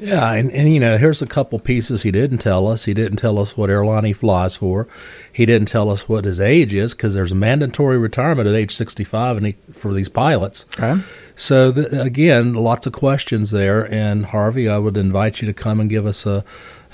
Yeah, 0.00 0.32
and, 0.32 0.50
and 0.52 0.72
you 0.72 0.80
know, 0.80 0.96
here's 0.96 1.20
a 1.20 1.26
couple 1.26 1.58
pieces 1.58 2.02
he 2.02 2.10
didn't 2.10 2.38
tell 2.38 2.66
us. 2.66 2.86
He 2.86 2.94
didn't 2.94 3.18
tell 3.18 3.38
us 3.38 3.56
what 3.56 3.70
airline 3.70 4.04
he 4.04 4.12
flies 4.12 4.56
for. 4.56 4.88
He 5.32 5.44
didn't 5.46 5.68
tell 5.68 5.90
us 5.90 6.08
what 6.08 6.24
his 6.24 6.40
age 6.40 6.72
is 6.72 6.94
because 6.94 7.14
there's 7.14 7.32
a 7.32 7.36
mandatory 7.36 7.98
retirement 7.98 8.48
at 8.48 8.54
age 8.54 8.74
65 8.74 9.36
and 9.36 9.46
he, 9.46 9.52
for 9.72 9.92
these 9.92 10.08
pilots. 10.08 10.64
Okay. 10.78 11.00
So 11.34 11.72
again, 11.92 12.54
lots 12.54 12.86
of 12.86 12.92
questions 12.92 13.50
there. 13.50 13.92
And 13.92 14.26
Harvey, 14.26 14.68
I 14.68 14.78
would 14.78 14.96
invite 14.96 15.42
you 15.42 15.46
to 15.46 15.54
come 15.54 15.80
and 15.80 15.88
give 15.88 16.06
us 16.06 16.26
a 16.26 16.44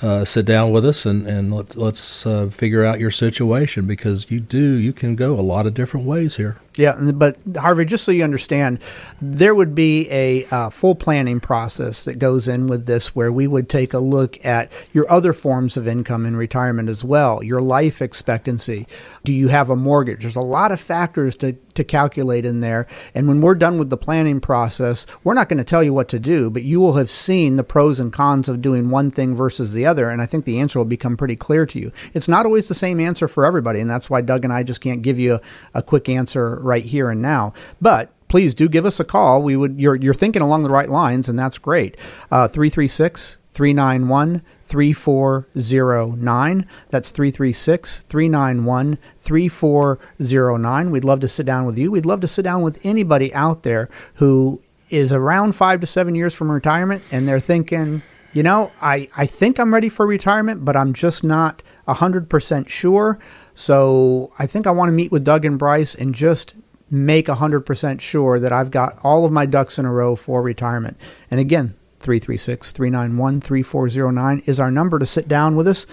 uh, 0.01 0.23
sit 0.23 0.45
down 0.45 0.71
with 0.71 0.85
us 0.85 1.05
and, 1.05 1.27
and 1.27 1.51
let's, 1.51 1.75
let's 1.75 2.25
uh, 2.25 2.47
figure 2.49 2.85
out 2.85 2.99
your 2.99 3.09
situation 3.09 3.87
because 3.87 4.29
you 4.29 4.39
do 4.39 4.75
you 4.75 4.93
can 4.93 5.15
go 5.15 5.33
a 5.33 5.41
lot 5.41 5.65
of 5.65 5.73
different 5.73 6.05
ways 6.05 6.37
here. 6.37 6.57
Yeah, 6.77 7.11
but 7.13 7.37
Harvey, 7.57 7.85
just 7.85 8.03
so 8.03 8.11
you 8.11 8.23
understand, 8.23 8.79
there 9.19 9.55
would 9.55 9.73
be 9.73 10.07
a 10.11 10.45
uh, 10.51 10.69
full 10.69 10.95
planning 10.95 11.39
process 11.39 12.03
that 12.03 12.19
goes 12.19 12.47
in 12.47 12.67
with 12.67 12.85
this 12.85 13.15
where 13.15 13.31
we 13.31 13.47
would 13.47 13.67
take 13.67 13.93
a 13.93 13.99
look 13.99 14.43
at 14.45 14.71
your 14.93 15.09
other 15.11 15.33
forms 15.33 15.75
of 15.75 15.87
income 15.87 16.25
in 16.25 16.35
retirement 16.35 16.87
as 16.87 17.03
well, 17.03 17.43
your 17.43 17.61
life 17.61 18.01
expectancy. 18.01 18.85
Do 19.23 19.33
you 19.33 19.47
have 19.47 19.69
a 19.69 19.75
mortgage? 19.75 20.21
There's 20.21 20.35
a 20.35 20.41
lot 20.41 20.71
of 20.71 20.79
factors 20.79 21.35
to, 21.37 21.53
to 21.73 21.83
calculate 21.83 22.45
in 22.45 22.59
there. 22.59 22.87
And 23.15 23.27
when 23.27 23.41
we're 23.41 23.55
done 23.55 23.79
with 23.79 23.89
the 23.89 23.97
planning 23.97 24.39
process, 24.39 25.07
we're 25.23 25.33
not 25.33 25.49
going 25.49 25.57
to 25.57 25.63
tell 25.63 25.83
you 25.83 25.93
what 25.93 26.09
to 26.09 26.19
do, 26.19 26.49
but 26.49 26.63
you 26.63 26.79
will 26.79 26.93
have 26.93 27.09
seen 27.09 27.55
the 27.55 27.63
pros 27.63 27.99
and 27.99 28.13
cons 28.13 28.47
of 28.47 28.61
doing 28.61 28.89
one 28.89 29.09
thing 29.09 29.33
versus 29.33 29.73
the 29.73 29.85
other. 29.85 30.09
And 30.09 30.21
I 30.21 30.27
think 30.27 30.45
the 30.45 30.59
answer 30.59 30.77
will 30.77 30.85
become 30.85 31.17
pretty 31.17 31.35
clear 31.35 31.65
to 31.65 31.79
you. 31.79 31.91
It's 32.13 32.27
not 32.27 32.45
always 32.45 32.67
the 32.67 32.73
same 32.75 32.99
answer 32.99 33.27
for 33.27 33.45
everybody. 33.45 33.79
And 33.79 33.89
that's 33.89 34.09
why 34.09 34.21
Doug 34.21 34.43
and 34.43 34.53
I 34.53 34.63
just 34.63 34.81
can't 34.81 35.01
give 35.01 35.17
you 35.17 35.35
a, 35.35 35.41
a 35.75 35.81
quick 35.81 36.07
answer 36.07 36.66
right 36.67 36.85
here 36.85 37.09
and 37.09 37.21
now. 37.21 37.53
But 37.81 38.11
please 38.27 38.53
do 38.53 38.69
give 38.69 38.85
us 38.85 38.99
a 38.99 39.05
call. 39.05 39.41
We 39.41 39.55
would 39.55 39.79
you're 39.79 39.95
you're 39.95 40.13
thinking 40.13 40.41
along 40.41 40.63
the 40.63 40.69
right 40.69 40.89
lines, 40.89 41.29
and 41.29 41.39
that's 41.39 41.57
great. 41.57 41.97
Uh, 42.29 42.47
336 42.47 43.37
391 43.51 44.41
3409. 44.65 46.67
That's 46.89 47.09
336 47.09 48.01
391 48.01 48.97
3409. 49.19 50.91
We'd 50.91 51.03
love 51.03 51.19
to 51.21 51.27
sit 51.27 51.45
down 51.45 51.65
with 51.65 51.79
you. 51.79 51.91
We'd 51.91 52.05
love 52.05 52.21
to 52.21 52.27
sit 52.27 52.43
down 52.43 52.61
with 52.61 52.85
anybody 52.85 53.33
out 53.33 53.63
there 53.63 53.89
who 54.15 54.61
is 54.89 55.11
around 55.11 55.53
five 55.53 55.81
to 55.81 55.87
seven 55.87 56.15
years 56.15 56.35
from 56.35 56.51
retirement 56.51 57.01
and 57.11 57.27
they're 57.27 57.39
thinking, 57.39 58.03
you 58.33 58.43
know, 58.43 58.71
I, 58.81 59.07
I 59.17 59.25
think 59.25 59.59
I'm 59.59 59.73
ready 59.73 59.89
for 59.89 60.05
retirement, 60.05 60.65
but 60.65 60.75
I'm 60.75 60.93
just 60.93 61.23
not 61.23 61.63
100% 61.87 62.69
sure. 62.69 63.19
So 63.55 64.31
I 64.37 64.45
think 64.45 64.67
I 64.67 64.71
want 64.71 64.89
to 64.89 64.93
meet 64.93 65.11
with 65.11 65.23
Doug 65.23 65.45
and 65.45 65.57
Bryce 65.57 65.95
and 65.95 66.13
just 66.13 66.53
make 66.89 67.27
100% 67.27 68.01
sure 68.01 68.39
that 68.39 68.53
I've 68.53 68.71
got 68.71 68.97
all 69.03 69.25
of 69.25 69.31
my 69.31 69.45
ducks 69.45 69.79
in 69.79 69.85
a 69.85 69.91
row 69.91 70.15
for 70.15 70.41
retirement. 70.41 70.97
And 71.29 71.39
again, 71.39 71.75
336 71.99 72.71
391 72.71 73.41
3409 73.41 74.43
is 74.45 74.59
our 74.59 74.71
number 74.71 74.99
to 74.99 75.05
sit 75.05 75.27
down 75.27 75.55
with 75.55 75.67
us. 75.67 75.85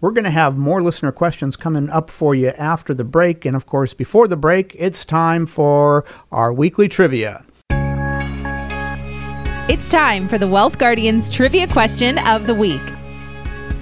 We're 0.00 0.12
going 0.12 0.24
to 0.24 0.30
have 0.30 0.56
more 0.56 0.80
listener 0.80 1.10
questions 1.10 1.56
coming 1.56 1.90
up 1.90 2.08
for 2.08 2.34
you 2.34 2.48
after 2.50 2.94
the 2.94 3.04
break. 3.04 3.44
And 3.44 3.56
of 3.56 3.66
course, 3.66 3.94
before 3.94 4.28
the 4.28 4.36
break, 4.36 4.76
it's 4.78 5.04
time 5.04 5.44
for 5.44 6.04
our 6.30 6.52
weekly 6.52 6.88
trivia. 6.88 7.44
It's 9.68 9.90
time 9.90 10.28
for 10.28 10.38
the 10.38 10.48
Wealth 10.48 10.78
Guardians 10.78 11.28
trivia 11.28 11.68
question 11.68 12.16
of 12.20 12.46
the 12.46 12.54
week. 12.54 12.80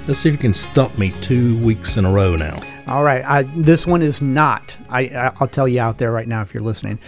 Let's 0.08 0.18
see 0.18 0.28
if 0.28 0.32
you 0.34 0.38
can 0.38 0.52
stump 0.52 0.98
me 0.98 1.12
two 1.20 1.64
weeks 1.64 1.96
in 1.96 2.04
a 2.04 2.10
row 2.10 2.34
now. 2.34 2.60
All 2.88 3.04
right. 3.04 3.24
I, 3.24 3.44
this 3.54 3.86
one 3.86 4.02
is 4.02 4.20
not. 4.20 4.76
I, 4.90 5.32
I'll 5.38 5.46
tell 5.46 5.68
you 5.68 5.78
out 5.78 5.98
there 5.98 6.10
right 6.10 6.26
now 6.26 6.42
if 6.42 6.52
you're 6.52 6.64
listening. 6.64 6.98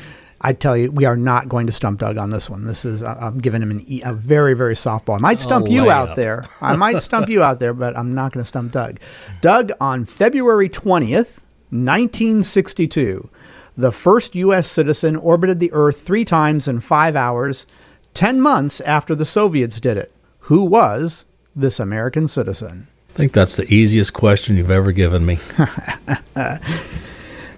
I 0.41 0.53
tell 0.53 0.77
you, 0.77 0.93
we 0.93 1.07
are 1.07 1.17
not 1.17 1.49
going 1.49 1.67
to 1.67 1.73
stump 1.73 1.99
Doug 1.99 2.19
on 2.19 2.31
this 2.31 2.49
one. 2.49 2.67
This 2.67 2.85
is 2.85 3.03
I'm 3.03 3.39
giving 3.39 3.63
him 3.63 3.73
an, 3.73 4.01
a 4.05 4.15
very 4.15 4.55
very 4.55 4.77
softball. 4.77 5.17
I 5.17 5.23
might 5.23 5.41
stump 5.41 5.67
oh, 5.67 5.71
you 5.73 5.91
out 5.91 6.15
there. 6.15 6.45
I 6.61 6.77
might 6.77 7.03
stump 7.03 7.29
you 7.29 7.43
out 7.43 7.59
there, 7.59 7.75
but 7.75 7.97
I'm 7.97 8.15
not 8.15 8.31
going 8.31 8.45
to 8.45 8.49
stump 8.49 8.71
Doug. 8.71 9.01
Doug 9.41 9.73
on 9.81 10.05
February 10.05 10.69
20th, 10.69 11.43
1962, 11.71 13.29
the 13.77 13.91
first 13.91 14.37
U.S. 14.37 14.71
citizen 14.71 15.17
orbited 15.17 15.59
the 15.59 15.73
Earth 15.73 16.01
three 16.01 16.25
times 16.25 16.69
in 16.69 16.79
five 16.79 17.17
hours, 17.17 17.67
ten 18.19 18.41
months 18.41 18.81
after 18.81 19.15
the 19.15 19.25
Soviets 19.25 19.79
did 19.79 19.97
it. 19.97 20.11
Who 20.41 20.65
was 20.65 21.25
this 21.55 21.79
American 21.79 22.27
citizen? 22.27 22.89
I 23.11 23.13
think 23.13 23.33
that's 23.33 23.55
the 23.55 23.73
easiest 23.73 24.13
question 24.13 24.57
you've 24.57 24.73
ever 24.73 24.91
given 24.91 25.25
me. 25.25 25.39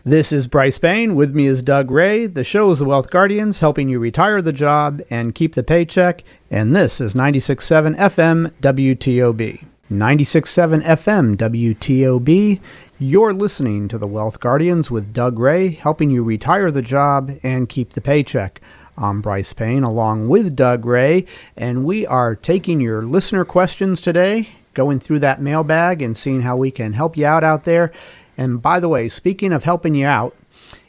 This 0.03 0.33
is 0.33 0.47
Bryce 0.47 0.79
Payne. 0.79 1.15
With 1.15 1.35
me 1.35 1.45
is 1.45 1.63
Doug 1.63 1.91
Ray. 1.91 2.25
The 2.25 2.43
show 2.43 2.71
is 2.71 2.79
The 2.79 2.87
Wealth 2.87 3.11
Guardians, 3.11 3.61
helping 3.61 3.91
you 3.91 3.99
retire 3.99 4.41
the 4.41 4.51
job 4.51 5.03
and 5.11 5.35
keep 5.35 5.55
the 5.55 5.63
paycheck. 5.63 6.25
And 6.51 6.75
this 6.75 7.03
is 7.03 7.13
96.7 7.13 7.97
FM 7.99 8.51
WTOB. 8.63 9.65
96.7 9.91 10.83
FM 10.83 11.37
WTOB. 11.37 12.61
You're 12.99 13.35
listening 13.35 13.89
to 13.89 13.99
The 13.99 14.07
Wealth 14.07 14.41
Guardians 14.41 14.91
with 14.91 15.13
Doug 15.13 15.39
Ray, 15.39 15.69
helping 15.69 16.11
you 16.11 16.25
retire 16.25 16.71
the 16.71 16.81
job 16.81 17.33
and 17.43 17.69
keep 17.69 17.91
the 17.91 18.01
paycheck. 18.01 18.63
I'm 19.03 19.23
Bryce 19.23 19.55
Payne 19.55 19.83
along 19.83 20.29
with 20.29 20.55
Doug 20.55 20.85
Ray, 20.85 21.25
and 21.57 21.87
we 21.87 22.07
are 22.07 22.35
taking 22.35 22.83
your 22.83 23.01
listener 23.01 23.47
questions 23.47 24.03
today, 24.03 24.51
going 24.75 25.01
through 25.01 25.21
that 25.21 25.41
mailbag 25.41 26.03
and 26.03 26.15
seeing 26.15 26.43
how 26.43 26.59
we 26.59 26.71
can 26.71 26.93
help 26.93 27.17
you 27.17 27.25
out 27.25 27.43
out 27.43 27.65
there. 27.65 27.93
And 28.37 28.61
by 28.61 28.79
the 28.79 28.91
way, 28.91 29.09
speaking 29.09 29.55
of 29.55 29.65
helping 29.65 29.95
you 29.95 30.05
out, 30.05 30.37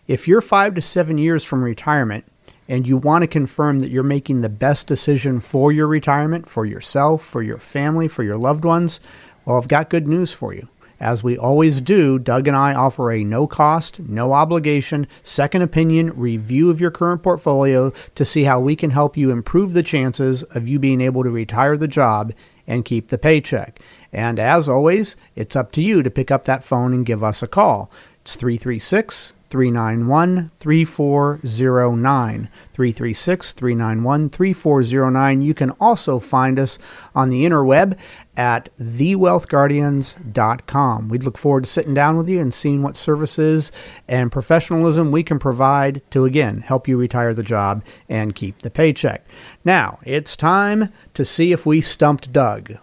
if 0.08 0.28
you're 0.28 0.42
five 0.42 0.76
to 0.76 0.82
seven 0.82 1.18
years 1.18 1.46
from 1.46 1.64
retirement 1.64 2.26
and 2.68 2.86
you 2.86 2.98
want 2.98 3.22
to 3.22 3.28
confirm 3.28 3.80
that 3.80 3.92
you're 3.92 4.04
making 4.04 4.42
the 4.42 4.50
best 4.50 4.88
decision 4.88 5.40
for 5.40 5.72
your 5.72 5.88
retirement, 5.88 6.50
for 6.50 6.66
yourself, 6.66 7.24
for 7.24 7.42
your 7.42 7.60
family, 7.60 8.10
for 8.10 8.24
your 8.24 8.38
loved 8.38 8.66
ones, 8.66 9.00
well, 9.46 9.56
I've 9.56 9.70
got 9.70 9.90
good 9.90 10.10
news 10.10 10.34
for 10.34 10.54
you. 10.54 10.68
As 11.02 11.24
we 11.24 11.36
always 11.36 11.82
do, 11.82 12.20
Doug 12.20 12.48
and 12.48 12.56
I 12.56 12.76
offer 12.76 13.12
a 13.12 13.24
no 13.24 13.48
cost, 13.48 14.00
no 14.02 14.34
obligation, 14.34 15.08
second 15.24 15.64
opinion 15.64 16.12
review 16.16 16.70
of 16.70 16.80
your 16.80 16.92
current 16.92 17.24
portfolio 17.24 17.92
to 18.14 18.24
see 18.24 18.44
how 18.44 18.60
we 18.60 18.76
can 18.76 18.92
help 18.92 19.18
you 19.18 19.32
improve 19.32 19.74
the 19.74 19.82
chances 19.82 20.44
of 20.44 20.68
you 20.68 20.78
being 20.78 21.02
able 21.02 21.24
to 21.24 21.32
retire 21.32 21.76
the 21.76 21.88
job 21.88 22.34
and 22.68 22.86
keep 22.86 23.08
the 23.08 23.18
paycheck. 23.18 23.80
And 24.14 24.38
as 24.38 24.70
always, 24.70 25.18
it's 25.36 25.56
up 25.56 25.72
to 25.72 25.82
you 25.82 26.04
to 26.04 26.12
pick 26.12 26.30
up 26.30 26.44
that 26.44 26.64
phone 26.64 26.94
and 26.94 27.04
give 27.04 27.24
us 27.24 27.42
a 27.42 27.48
call. 27.48 27.90
It's 28.22 28.36
336 28.36 29.34
391 29.52 30.50
3409. 30.56 32.50
336 32.72 33.52
391 33.52 34.30
3409. 34.30 35.42
You 35.42 35.54
can 35.54 35.72
also 35.72 36.20
find 36.20 36.58
us 36.58 36.80
on 37.14 37.28
the 37.30 37.46
interweb 37.46 38.00
at 38.38 38.70
thewealthguardians.com. 38.78 41.10
We'd 41.10 41.24
look 41.24 41.38
forward 41.38 41.66
to 41.66 41.70
sitting 41.70 41.94
down 41.94 42.16
with 42.16 42.30
you 42.30 42.40
and 42.40 42.54
seeing 42.54 42.82
what 42.82 42.96
services 42.96 43.74
and 44.08 44.32
professionalism 44.32 45.12
we 45.12 45.22
can 45.22 45.38
provide 45.38 46.02
to, 46.12 46.24
again, 46.24 46.62
help 46.62 46.88
you 46.88 46.98
retire 46.98 47.34
the 47.34 47.44
job 47.44 47.84
and 48.08 48.34
keep 48.34 48.60
the 48.60 48.72
paycheck. 48.72 49.28
Now, 49.66 50.00
it's 50.06 50.38
time 50.38 50.94
to 51.14 51.26
see 51.26 51.52
if 51.52 51.66
we 51.66 51.82
stumped 51.82 52.32
Doug. 52.32 52.78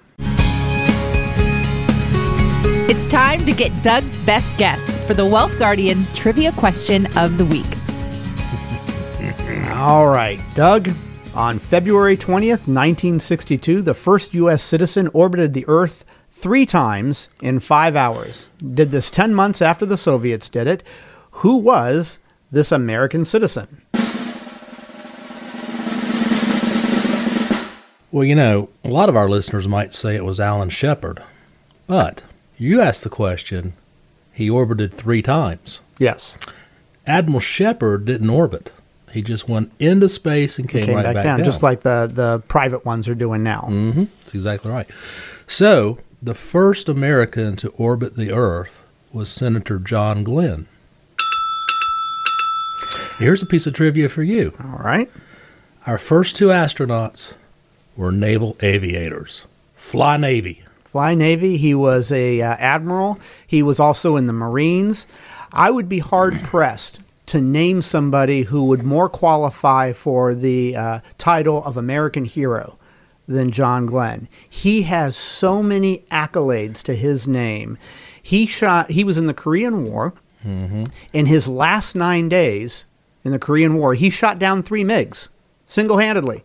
Time 3.09 3.45
to 3.47 3.53
get 3.53 3.83
Doug's 3.83 4.19
best 4.21 4.57
guess 4.59 4.97
for 5.07 5.15
the 5.15 5.25
Wealth 5.25 5.59
Guardians 5.59 6.13
trivia 6.13 6.53
question 6.53 7.07
of 7.17 7.39
the 7.39 7.45
week. 7.47 7.67
All 9.77 10.07
right, 10.09 10.39
Doug. 10.55 10.91
On 11.35 11.59
February 11.59 12.17
20th, 12.17 12.67
1962, 12.67 13.81
the 13.81 13.95
first 13.95 14.35
U.S. 14.35 14.63
citizen 14.63 15.09
orbited 15.15 15.55
the 15.55 15.65
Earth 15.69 16.05
three 16.29 16.67
times 16.67 17.29
in 17.41 17.61
five 17.61 17.97
hours. 17.97 18.49
Did 18.59 18.91
this 18.91 19.11
10 19.11 19.35
months 19.35 19.63
after 19.63 19.87
the 19.87 19.97
Soviets 19.97 20.49
did 20.49 20.67
it. 20.67 20.83
Who 21.31 21.57
was 21.57 22.19
this 22.51 22.73
American 22.73 23.25
citizen? 23.25 23.83
Well, 28.11 28.25
you 28.25 28.35
know, 28.35 28.69
a 28.85 28.89
lot 28.89 29.09
of 29.09 29.17
our 29.17 29.29
listeners 29.29 29.69
might 29.69 29.95
say 29.95 30.17
it 30.17 30.25
was 30.25 30.41
Alan 30.41 30.71
Shepard, 30.71 31.23
but 31.87 32.25
you 32.59 32.81
asked 32.81 33.05
the 33.05 33.11
question, 33.11 33.73
he 34.33 34.51
orbited 34.51 34.93
three 34.93 35.23
times. 35.23 35.81
Yes. 35.99 36.37
Admiral 37.07 37.41
Shepard 37.41 38.05
didn't 38.05 38.29
orbit. 38.31 38.71
He 39.13 39.23
just 39.23 39.49
went 39.49 39.73
into 39.79 40.09
space 40.09 40.59
and 40.59 40.69
came, 40.69 40.85
Came 40.87 40.97
right 40.97 41.03
back, 41.03 41.15
back, 41.15 41.25
down, 41.25 41.39
down, 41.39 41.45
just 41.47 41.63
like 41.63 41.81
the, 41.81 42.11
the 42.13 42.41
private 42.49 42.85
ones 42.85 43.09
are 43.09 43.15
doing 43.15 43.43
now. 43.43 43.63
hmm 43.63 44.05
That's 44.21 44.35
exactly 44.35 44.71
right. 44.71 44.89
So, 45.47 45.99
the 46.23 46.35
first 46.35 46.89
American 46.89 47.57
to 47.57 47.69
orbit 47.71 48.17
the 48.17 48.33
Earth 48.33 48.85
was 49.13 49.31
Senator 49.31 49.79
John 49.79 50.25
Glenn. 50.25 50.67
Here's 53.19 53.43
a 53.43 53.47
piece 53.47 53.67
of 53.67 53.73
trivia 53.75 54.09
for 54.09 54.23
you. 54.23 54.53
All 54.63 54.79
right. 54.79 55.11
Our 55.87 55.99
first 55.99 56.37
two 56.37 56.49
astronauts 56.49 57.35
were 57.97 58.13
naval 58.13 58.57
aviators. 58.63 59.47
Fly 59.77 60.17
Navy. 60.19 60.63
Fly 60.99 61.15
Navy. 61.15 61.57
He 61.59 61.77
was 61.77 62.11
a 62.11 62.43
uh, 62.43 62.57
admiral. 62.59 63.21
He 63.47 63.63
was 63.63 63.79
also 63.79 64.17
in 64.17 64.27
the 64.27 64.33
Marines. 64.33 65.07
I 65.53 65.71
would 65.71 65.89
be 65.89 66.01
hard 66.01 66.43
pressed 66.43 66.99
to 67.27 67.41
name 67.41 67.83
somebody 67.83 68.43
who 68.43 68.65
would 68.65 68.83
more 68.83 69.09
qualify 69.09 69.93
for 69.93 70.35
the 70.35 70.75
uh, 70.75 70.99
title 71.17 71.63
of 71.63 71.77
American 71.77 72.25
hero 72.25 72.81
than 73.29 73.53
John 73.53 73.87
Glenn. 73.87 74.27
He 74.51 74.83
has 74.83 75.17
so 75.17 75.63
many 75.63 75.99
accolades 76.11 76.83
to 76.83 76.97
his 76.97 77.29
name. 77.29 77.79
He 78.21 78.45
shot. 78.47 78.91
He 78.91 79.05
was 79.05 79.19
in 79.19 79.27
the 79.27 79.35
Korean 79.35 79.85
War. 79.85 80.15
In 81.13 81.27
his 81.27 81.47
last 81.47 81.95
nine 81.95 82.29
days 82.29 82.87
in 83.23 83.31
the 83.31 83.39
Korean 83.39 83.77
War, 83.77 83.95
he 83.95 84.11
shot 84.11 84.41
down 84.41 84.65
three 84.65 84.83
MiGs 84.83 85.29
single 85.65 85.99
handedly. 85.99 86.43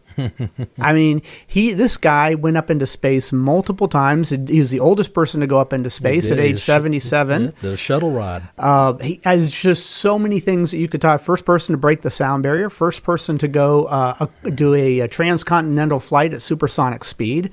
I 0.80 0.94
mean, 0.94 1.22
he 1.48 1.74
this 1.74 1.98
guy 1.98 2.36
went 2.36 2.58
up 2.58 2.70
into 2.70 2.86
space 2.86 3.32
multiple 3.34 3.88
times. 3.88 4.30
He 4.30 4.60
was 4.60 4.72
the 4.72 4.80
oldest 4.80 5.14
person 5.14 5.42
to 5.42 5.48
go 5.48 5.60
up 5.60 5.74
into 5.74 5.90
space 5.90 6.32
at 6.32 6.40
age 6.40 6.60
77. 6.60 7.54
The 7.62 7.78
shuttle 7.78 8.12
ride. 8.12 8.44
Uh, 8.58 8.94
he 8.98 9.20
has 9.24 9.52
just 9.52 9.88
so 9.88 10.18
many 10.20 10.40
things 10.40 10.72
that 10.72 10.78
you 10.78 10.88
could 10.88 11.02
talk. 11.02 11.22
First 11.22 11.46
person 11.46 11.74
to 11.74 11.78
break 11.78 12.02
the 12.02 12.12
sound 12.12 12.44
barrier. 12.44 12.70
First 12.70 13.04
person 13.04 13.38
to 13.40 13.48
go 13.48 13.86
uh, 13.86 14.28
do 14.56 14.74
a, 14.74 15.02
a 15.02 15.08
transcontinental 15.08 16.00
flight 16.00 16.34
at 16.34 16.42
supersonic 16.42 17.04
speed. 17.04 17.52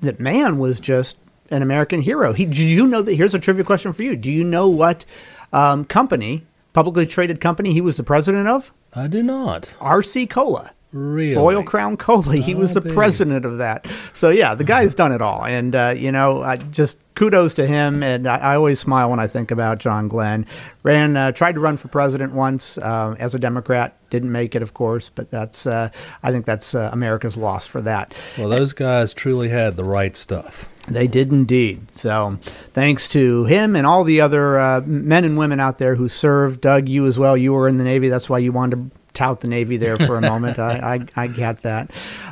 That 0.00 0.18
man 0.18 0.58
was 0.58 0.80
just 0.80 1.16
an 1.50 1.62
American 1.62 2.00
hero. 2.00 2.32
He, 2.32 2.46
did 2.46 2.58
you 2.58 2.86
know 2.86 3.02
that? 3.02 3.14
Here's 3.14 3.34
a 3.34 3.38
trivia 3.38 3.64
question 3.64 3.92
for 3.92 4.02
you. 4.02 4.16
Do 4.16 4.30
you 4.30 4.42
know 4.42 4.68
what 4.68 5.04
um, 5.52 5.84
company, 5.84 6.44
publicly 6.72 7.06
traded 7.06 7.40
company, 7.40 7.72
he 7.72 7.80
was 7.80 7.96
the 7.96 8.02
president 8.02 8.48
of? 8.48 8.72
I 8.94 9.06
do 9.06 9.22
not. 9.22 9.74
RC 9.80 10.28
Cola. 10.28 10.72
Really? 10.92 11.36
Royal 11.36 11.62
Crown 11.62 11.96
Cola. 11.96 12.36
He 12.36 12.54
was 12.54 12.72
Oh, 12.72 12.74
the 12.74 12.80
baby. 12.82 12.94
president 12.94 13.44
of 13.44 13.58
that. 13.58 13.86
So 14.12 14.28
yeah, 14.30 14.54
the 14.54 14.64
guy's 14.64 14.94
done 14.94 15.12
it 15.12 15.22
all, 15.22 15.44
and 15.44 15.74
uh, 15.74 15.94
you 15.96 16.12
know, 16.12 16.42
uh, 16.42 16.56
just 16.56 16.98
kudos 17.14 17.54
to 17.54 17.66
him. 17.66 18.02
And 18.02 18.26
I, 18.26 18.36
I 18.38 18.54
always 18.56 18.80
smile 18.80 19.10
when 19.10 19.18
I 19.20 19.26
think 19.26 19.50
about 19.50 19.78
John 19.78 20.08
Glenn. 20.08 20.46
Ran, 20.82 21.16
uh, 21.16 21.32
tried 21.32 21.52
to 21.54 21.60
run 21.60 21.76
for 21.76 21.88
president 21.88 22.32
once 22.34 22.76
uh, 22.78 23.14
as 23.18 23.34
a 23.34 23.38
Democrat, 23.38 23.96
didn't 24.10 24.32
make 24.32 24.54
it, 24.54 24.62
of 24.62 24.74
course. 24.74 25.08
But 25.08 25.30
that's, 25.30 25.66
uh, 25.66 25.90
I 26.22 26.30
think 26.32 26.44
that's 26.46 26.74
uh, 26.74 26.90
America's 26.92 27.36
loss 27.36 27.66
for 27.66 27.80
that. 27.82 28.14
Well, 28.38 28.48
those 28.48 28.72
guys 28.72 29.14
truly 29.14 29.48
had 29.50 29.76
the 29.76 29.84
right 29.84 30.16
stuff. 30.16 30.68
They 30.88 31.06
did 31.06 31.30
indeed. 31.30 31.94
So, 31.94 32.38
thanks 32.42 33.06
to 33.08 33.44
him 33.44 33.76
and 33.76 33.86
all 33.86 34.02
the 34.04 34.20
other 34.20 34.58
uh, 34.58 34.80
men 34.84 35.24
and 35.24 35.38
women 35.38 35.60
out 35.60 35.78
there 35.78 35.94
who 35.94 36.08
served. 36.08 36.60
Doug, 36.60 36.88
you 36.88 37.06
as 37.06 37.18
well. 37.18 37.36
You 37.36 37.52
were 37.52 37.68
in 37.68 37.76
the 37.78 37.84
Navy. 37.84 38.08
That's 38.08 38.28
why 38.28 38.38
you 38.38 38.50
wanted 38.52 38.90
to 38.90 38.96
tout 39.14 39.40
the 39.40 39.48
Navy 39.48 39.76
there 39.76 39.96
for 39.96 40.16
a 40.16 40.20
moment. 40.32 40.58
I, 40.58 41.06
I, 41.16 41.22
I 41.24 41.26
get 41.26 41.62
that. 41.62 41.90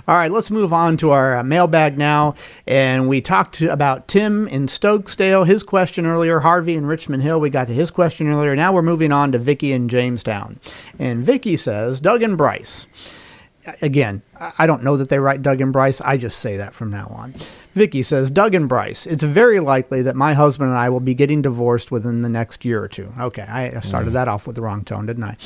All 0.08 0.14
right, 0.14 0.30
let's 0.30 0.50
move 0.50 0.72
on 0.72 0.96
to 0.98 1.10
our 1.10 1.36
uh, 1.36 1.42
mailbag 1.42 1.98
now. 1.98 2.34
And 2.66 3.08
we 3.08 3.20
talked 3.20 3.54
to, 3.56 3.72
about 3.72 4.08
Tim 4.08 4.48
in 4.48 4.66
Stokesdale, 4.66 5.46
his 5.46 5.62
question 5.62 6.06
earlier. 6.06 6.40
Harvey 6.40 6.74
in 6.74 6.86
Richmond 6.86 7.22
Hill, 7.22 7.40
we 7.40 7.50
got 7.50 7.66
to 7.68 7.74
his 7.74 7.90
question 7.90 8.28
earlier. 8.28 8.56
Now 8.56 8.72
we're 8.72 8.82
moving 8.82 9.12
on 9.12 9.32
to 9.32 9.38
Vicky 9.38 9.72
in 9.72 9.88
Jamestown. 9.88 10.58
And 10.98 11.24
Vicky 11.24 11.56
says, 11.56 12.00
Doug 12.00 12.22
and 12.22 12.36
Bryce. 12.36 12.86
Again, 13.82 14.22
I 14.58 14.66
don't 14.66 14.82
know 14.82 14.96
that 14.96 15.10
they 15.10 15.18
write 15.18 15.42
Doug 15.42 15.60
and 15.60 15.72
Bryce. 15.72 16.00
I 16.00 16.16
just 16.16 16.38
say 16.38 16.56
that 16.56 16.74
from 16.74 16.90
now 16.90 17.08
on. 17.08 17.34
Vicky 17.72 18.02
says, 18.02 18.30
Doug 18.30 18.54
and 18.54 18.68
Bryce, 18.68 19.06
it's 19.06 19.22
very 19.22 19.60
likely 19.60 20.02
that 20.02 20.16
my 20.16 20.34
husband 20.34 20.70
and 20.70 20.78
I 20.78 20.88
will 20.88 21.00
be 21.00 21.14
getting 21.14 21.40
divorced 21.40 21.90
within 21.90 22.22
the 22.22 22.28
next 22.28 22.64
year 22.64 22.82
or 22.82 22.88
two. 22.88 23.12
Okay, 23.18 23.42
I 23.42 23.78
started 23.80 24.10
mm. 24.10 24.14
that 24.14 24.28
off 24.28 24.46
with 24.46 24.56
the 24.56 24.62
wrong 24.62 24.84
tone, 24.84 25.06
didn't 25.06 25.24
I? 25.24 25.36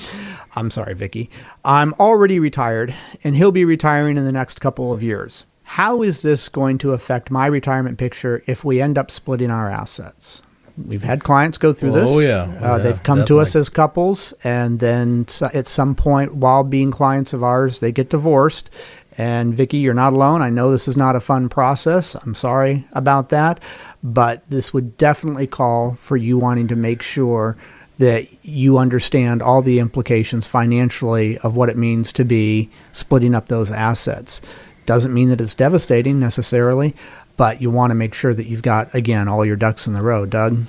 I'm 0.57 0.71
sorry, 0.71 0.95
Vicky. 0.95 1.29
I'm 1.65 1.93
already 1.95 2.39
retired, 2.39 2.95
and 3.23 3.37
he'll 3.37 3.53
be 3.53 3.65
retiring 3.65 4.17
in 4.17 4.25
the 4.25 4.33
next 4.33 4.61
couple 4.61 4.93
of 4.93 5.03
years. 5.03 5.45
How 5.65 6.03
is 6.03 6.23
this 6.23 6.49
going 6.49 6.79
to 6.79 6.93
affect 6.93 7.31
my 7.31 7.47
retirement 7.47 7.99
picture 7.99 8.43
if 8.47 8.65
we 8.65 8.81
end 8.81 8.97
up 8.97 9.11
splitting 9.11 9.51
our 9.51 9.69
assets? 9.69 10.43
We've 10.77 11.05
had 11.05 11.23
clients 11.23 11.57
go 11.57 11.73
through 11.73 11.93
this. 11.93 12.11
Oh 12.11 12.19
yeah, 12.19 12.53
oh, 12.61 12.65
uh, 12.65 12.79
they've 12.79 13.01
come 13.03 13.19
definitely. 13.19 13.27
to 13.37 13.41
us 13.41 13.55
as 13.57 13.69
couples, 13.69 14.35
and 14.43 14.81
then 14.81 15.27
at 15.55 15.69
some 15.69 15.95
point, 15.95 16.35
while 16.35 16.65
being 16.65 16.91
clients 16.91 17.33
of 17.33 17.45
ours, 17.45 17.79
they 17.79 17.93
get 17.93 18.11
divorced, 18.11 18.71
and 19.17 19.55
Vicky, 19.55 19.79
you're 19.79 19.95
not 19.95 20.13
alone. 20.13 20.43
I 20.43 20.51
know 20.51 20.71
this 20.71 20.89
is 20.89 20.97
not 20.97 21.17
a 21.17 21.21
fun 21.21 21.49
process. 21.49 22.15
I'm 22.15 22.35
sorry 22.35 22.87
about 22.93 23.29
that, 23.29 23.63
but 24.03 24.49
this 24.49 24.73
would 24.73 24.97
definitely 24.97 25.47
call 25.47 25.95
for 25.95 26.17
you 26.17 26.39
wanting 26.39 26.69
to 26.69 26.77
make 26.77 27.03
sure 27.03 27.57
that 27.99 28.27
you 28.45 28.79
understand 28.79 29.41
all 29.41 29.63
the 29.63 29.79
implications 29.79 30.47
financially 30.47 31.39
of 31.39 31.55
what 31.55 31.69
it 31.69 31.77
means 31.77 32.13
to 32.13 32.25
be 32.25 32.69
splitting 32.93 33.35
up 33.35 33.47
those 33.47 33.71
assets. 33.71 34.41
Doesn't 34.85 35.15
mean 35.15 35.29
that 35.31 35.41
it's 35.41 35.55
devastating 35.55 36.19
necessarily, 36.19 36.95
but 37.37 37.61
you 37.61 37.71
want 37.71 37.93
to 37.93 37.95
make 37.95 38.15
sure 38.15 38.35
that 38.35 38.47
you've 38.47 38.63
got 38.63 38.93
again 38.95 39.29
all 39.29 39.45
your 39.45 39.57
ducks 39.57 39.87
in 39.87 39.95
the 39.95 40.03
row. 40.03 40.27
Doug. 40.27 40.65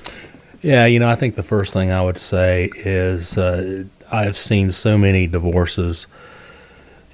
Yeah, 0.61 0.85
you 0.85 0.99
know, 0.99 1.09
I 1.09 1.15
think 1.15 1.35
the 1.35 1.43
first 1.43 1.73
thing 1.73 1.91
I 1.91 2.01
would 2.01 2.17
say 2.17 2.69
is 2.75 3.37
uh, 3.37 3.83
I've 4.11 4.37
seen 4.37 4.71
so 4.71 4.97
many 4.97 5.27
divorces 5.27 6.07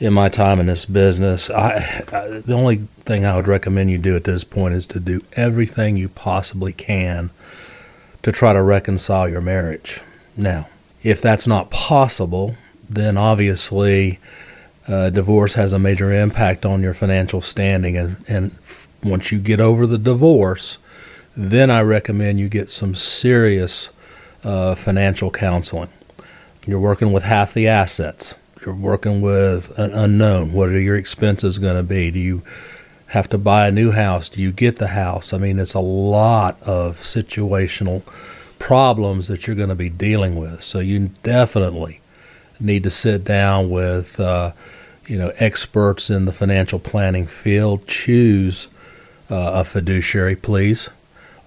in 0.01 0.13
my 0.13 0.27
time 0.29 0.59
in 0.59 0.65
this 0.65 0.85
business, 0.85 1.51
I, 1.51 1.75
I, 2.11 2.41
the 2.43 2.55
only 2.55 2.77
thing 3.01 3.23
I 3.23 3.35
would 3.35 3.47
recommend 3.47 3.91
you 3.91 3.99
do 3.99 4.15
at 4.15 4.23
this 4.23 4.43
point 4.43 4.73
is 4.73 4.87
to 4.87 4.99
do 4.99 5.21
everything 5.33 5.95
you 5.95 6.09
possibly 6.09 6.73
can 6.73 7.29
to 8.23 8.31
try 8.31 8.51
to 8.51 8.63
reconcile 8.63 9.29
your 9.29 9.41
marriage. 9.41 10.01
Now, 10.35 10.67
if 11.03 11.21
that's 11.21 11.45
not 11.45 11.69
possible, 11.69 12.57
then 12.89 13.15
obviously 13.15 14.19
uh, 14.87 15.11
divorce 15.11 15.53
has 15.53 15.71
a 15.71 15.79
major 15.79 16.11
impact 16.11 16.65
on 16.65 16.81
your 16.81 16.95
financial 16.95 17.39
standing. 17.39 17.95
And, 17.95 18.25
and 18.27 18.57
once 19.03 19.31
you 19.31 19.39
get 19.39 19.61
over 19.61 19.85
the 19.85 19.99
divorce, 19.99 20.79
then 21.37 21.69
I 21.69 21.81
recommend 21.81 22.39
you 22.39 22.49
get 22.49 22.71
some 22.71 22.95
serious 22.95 23.91
uh, 24.43 24.73
financial 24.73 25.29
counseling. 25.29 25.89
You're 26.65 26.79
working 26.79 27.11
with 27.11 27.23
half 27.23 27.53
the 27.53 27.67
assets 27.67 28.39
you're 28.65 28.75
working 28.75 29.21
with 29.21 29.77
an 29.77 29.91
unknown. 29.93 30.53
What 30.53 30.69
are 30.69 30.79
your 30.79 30.95
expenses 30.95 31.57
going 31.57 31.77
to 31.77 31.83
be? 31.83 32.11
Do 32.11 32.19
you 32.19 32.43
have 33.07 33.27
to 33.29 33.37
buy 33.37 33.67
a 33.67 33.71
new 33.71 33.91
house? 33.91 34.29
Do 34.29 34.41
you 34.41 34.51
get 34.51 34.77
the 34.77 34.89
house? 34.89 35.33
I 35.33 35.37
mean, 35.37 35.59
it's 35.59 35.73
a 35.73 35.79
lot 35.79 36.61
of 36.61 36.97
situational 36.97 38.03
problems 38.59 39.27
that 39.27 39.47
you're 39.47 39.55
going 39.55 39.69
to 39.69 39.75
be 39.75 39.89
dealing 39.89 40.35
with. 40.35 40.61
So 40.61 40.79
you 40.79 41.09
definitely 41.23 42.01
need 42.59 42.83
to 42.83 42.91
sit 42.91 43.23
down 43.23 43.69
with 43.69 44.19
uh, 44.19 44.51
you 45.07 45.17
know 45.17 45.33
experts 45.37 46.09
in 46.09 46.25
the 46.25 46.31
financial 46.31 46.79
planning 46.79 47.25
field. 47.25 47.87
Choose 47.87 48.67
uh, 49.29 49.51
a 49.55 49.63
fiduciary, 49.63 50.35
please 50.35 50.89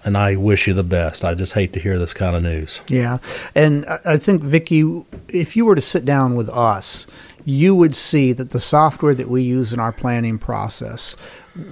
and 0.05 0.17
I 0.17 0.35
wish 0.35 0.67
you 0.67 0.73
the 0.73 0.83
best. 0.83 1.25
I 1.25 1.33
just 1.33 1.53
hate 1.53 1.73
to 1.73 1.79
hear 1.79 1.97
this 1.99 2.13
kind 2.13 2.35
of 2.35 2.43
news. 2.43 2.81
Yeah, 2.87 3.17
and 3.55 3.85
I 4.05 4.17
think 4.17 4.43
Vicky, 4.43 5.03
if 5.27 5.55
you 5.57 5.65
were 5.65 5.75
to 5.75 5.81
sit 5.81 6.05
down 6.05 6.35
with 6.35 6.49
us, 6.49 7.07
you 7.45 7.75
would 7.75 7.95
see 7.95 8.33
that 8.33 8.49
the 8.49 8.59
software 8.59 9.13
that 9.15 9.29
we 9.29 9.41
use 9.43 9.71
in 9.71 9.79
our 9.79 9.91
planning 9.91 10.37
process 10.37 11.15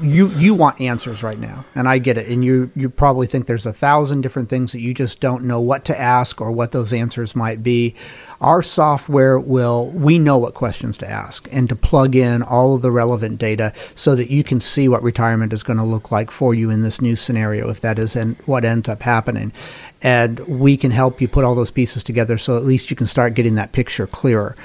you 0.02 0.30
you 0.30 0.54
want 0.54 0.80
answers 0.80 1.24
right 1.24 1.40
now 1.40 1.66
and 1.76 1.90
i 1.90 1.98
get 1.98 2.18
it. 2.18 2.28
And 2.30 2.44
you 2.44 2.72
you 2.74 2.90
probably 2.90 3.28
think 3.28 3.48
there's 3.48 3.66
a 3.66 3.74
thousand 3.74 4.22
different 4.22 4.48
things 4.50 4.72
that 4.72 4.80
you 4.80 4.94
just 4.94 5.20
don't 5.20 5.44
know 5.44 5.60
what 5.60 5.84
to 5.86 6.00
ask 6.00 6.40
or 6.40 6.52
what 6.52 6.72
those 6.72 6.94
answers 6.94 7.36
might 7.36 7.62
be. 7.62 7.96
Our 8.40 8.64
software 8.64 9.38
will 9.38 9.92
we 9.92 10.20
know 10.20 10.38
what 10.38 10.54
questions 10.54 10.98
to 11.00 11.10
ask 11.10 11.50
and 11.52 11.68
to 11.68 11.76
plug 11.76 12.16
in 12.16 12.44
all 12.44 12.76
of 12.76 12.82
the 12.82 12.92
relevant 12.92 13.40
data 13.40 13.74
so 13.94 14.16
that 14.16 14.32
you 14.32 14.44
can 14.44 14.62
see 14.62 14.88
what 14.88 15.04
retirement 15.04 15.52
is 15.52 15.64
going 15.64 15.80
to 15.80 15.84
look 15.84 16.12
like 16.12 16.32
for 16.32 16.54
you 16.54 16.70
in 16.70 16.82
this 16.82 17.02
new 17.02 17.18
scenario 17.18 17.70
if 17.70 17.82
that 17.82 18.00
is 18.00 18.16
and 18.16 18.38
what 18.46 18.64
ends 18.64 18.88
up 18.88 19.02
happening. 19.02 19.52
And 20.02 20.40
we 20.48 20.78
can 20.78 20.92
help 20.92 21.20
you 21.20 21.28
put 21.28 21.44
all 21.44 21.56
those 21.56 21.72
pieces 21.72 22.04
together 22.04 22.38
so 22.38 22.56
at 22.56 22.64
least 22.64 22.90
you 22.90 22.96
can 22.96 23.08
start 23.08 23.34
getting 23.34 23.56
that 23.56 23.74
picture 23.74 24.08
clearer 24.08 24.56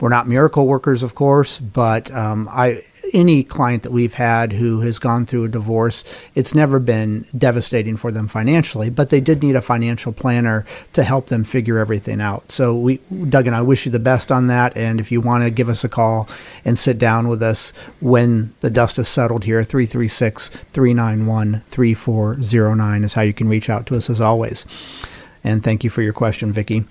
we're 0.00 0.08
not 0.08 0.28
miracle 0.28 0.66
workers, 0.66 1.02
of 1.02 1.14
course, 1.14 1.58
but 1.58 2.10
um, 2.10 2.48
I 2.50 2.82
any 3.12 3.42
client 3.42 3.82
that 3.82 3.92
we've 3.92 4.14
had 4.14 4.52
who 4.52 4.80
has 4.80 4.98
gone 4.98 5.26
through 5.26 5.44
a 5.44 5.48
divorce, 5.48 6.04
it's 6.34 6.54
never 6.54 6.78
been 6.78 7.24
devastating 7.36 7.96
for 7.96 8.10
them 8.10 8.28
financially, 8.28 8.90
but 8.90 9.10
they 9.10 9.20
did 9.20 9.42
need 9.42 9.56
a 9.56 9.60
financial 9.60 10.12
planner 10.12 10.64
to 10.92 11.02
help 11.02 11.26
them 11.26 11.44
figure 11.44 11.78
everything 11.78 12.20
out. 12.20 12.50
So 12.50 12.76
we, 12.76 12.98
Doug 13.28 13.46
and 13.46 13.56
I 13.56 13.62
wish 13.62 13.86
you 13.86 13.92
the 13.92 13.98
best 13.98 14.30
on 14.30 14.46
that. 14.48 14.76
And 14.76 15.00
if 15.00 15.12
you 15.12 15.20
want 15.20 15.44
to 15.44 15.50
give 15.50 15.68
us 15.68 15.84
a 15.84 15.88
call 15.88 16.28
and 16.64 16.78
sit 16.78 16.98
down 16.98 17.28
with 17.28 17.42
us 17.42 17.72
when 18.00 18.54
the 18.60 18.70
dust 18.70 18.98
is 18.98 19.08
settled 19.08 19.44
here, 19.44 19.64
336 19.64 20.48
391 20.48 21.62
3409 21.66 23.04
is 23.04 23.14
how 23.14 23.22
you 23.22 23.32
can 23.32 23.48
reach 23.48 23.70
out 23.70 23.86
to 23.86 23.96
us 23.96 24.10
as 24.10 24.20
always. 24.20 24.66
And 25.44 25.62
thank 25.62 25.84
you 25.84 25.90
for 25.90 26.02
your 26.02 26.12
question, 26.12 26.52
Vicky. 26.52 26.84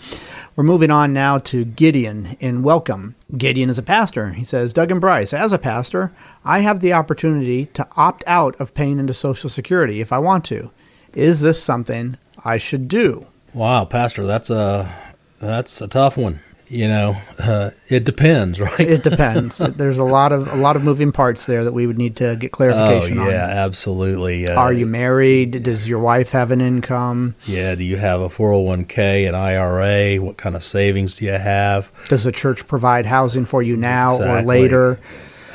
We're 0.55 0.63
moving 0.63 0.91
on 0.91 1.13
now 1.13 1.37
to 1.39 1.65
Gideon 1.65 2.37
in 2.39 2.63
Welcome. 2.63 3.15
Gideon 3.37 3.69
is 3.69 3.77
a 3.77 3.83
pastor. 3.83 4.31
He 4.31 4.43
says, 4.43 4.73
Doug 4.73 4.91
and 4.91 5.01
Bryce, 5.01 5.33
as 5.33 5.51
a 5.51 5.57
pastor, 5.57 6.11
I 6.45 6.59
have 6.59 6.79
the 6.79 6.93
opportunity 6.93 7.65
to 7.67 7.87
opt 7.95 8.23
out 8.25 8.55
of 8.59 8.73
paying 8.73 8.99
into 8.99 9.13
Social 9.13 9.49
Security 9.49 10.01
if 10.01 10.13
I 10.13 10.19
want 10.19 10.45
to. 10.45 10.71
Is 11.13 11.41
this 11.41 11.61
something 11.61 12.17
I 12.45 12.57
should 12.57 12.87
do? 12.87 13.27
Wow, 13.53 13.85
Pastor, 13.85 14.25
that's 14.25 14.49
a 14.49 14.93
that's 15.39 15.81
a 15.81 15.87
tough 15.87 16.17
one 16.17 16.41
you 16.69 16.87
know, 16.87 17.17
uh, 17.39 17.71
it 17.87 18.03
depends, 18.03 18.59
right? 18.59 18.79
it 18.79 19.03
depends. 19.03 19.57
There's 19.57 19.99
a 19.99 20.03
lot 20.03 20.31
of 20.31 20.51
a 20.51 20.55
lot 20.55 20.75
of 20.75 20.83
moving 20.83 21.11
parts 21.11 21.45
there 21.45 21.63
that 21.63 21.73
we 21.73 21.87
would 21.87 21.97
need 21.97 22.15
to 22.17 22.35
get 22.35 22.51
clarification 22.51 23.19
oh, 23.19 23.29
yeah, 23.29 23.45
on. 23.45 23.49
absolutely. 23.51 24.47
Uh, 24.47 24.55
Are 24.55 24.73
you 24.73 24.85
married? 24.85 25.63
Does 25.63 25.87
your 25.87 25.99
wife 25.99 26.31
have 26.31 26.51
an 26.51 26.61
income? 26.61 27.35
Yeah. 27.45 27.75
Do 27.75 27.83
you 27.83 27.97
have 27.97 28.21
a 28.21 28.27
401k, 28.27 29.27
an 29.27 29.35
IRA? 29.35 30.21
What 30.21 30.37
kind 30.37 30.55
of 30.55 30.63
savings 30.63 31.15
do 31.15 31.25
you 31.25 31.31
have? 31.31 31.91
Does 32.09 32.23
the 32.23 32.31
church 32.31 32.67
provide 32.67 33.05
housing 33.05 33.45
for 33.45 33.61
you 33.61 33.77
now 33.77 34.15
exactly. 34.15 34.37
or 34.37 34.41
later? 34.41 34.99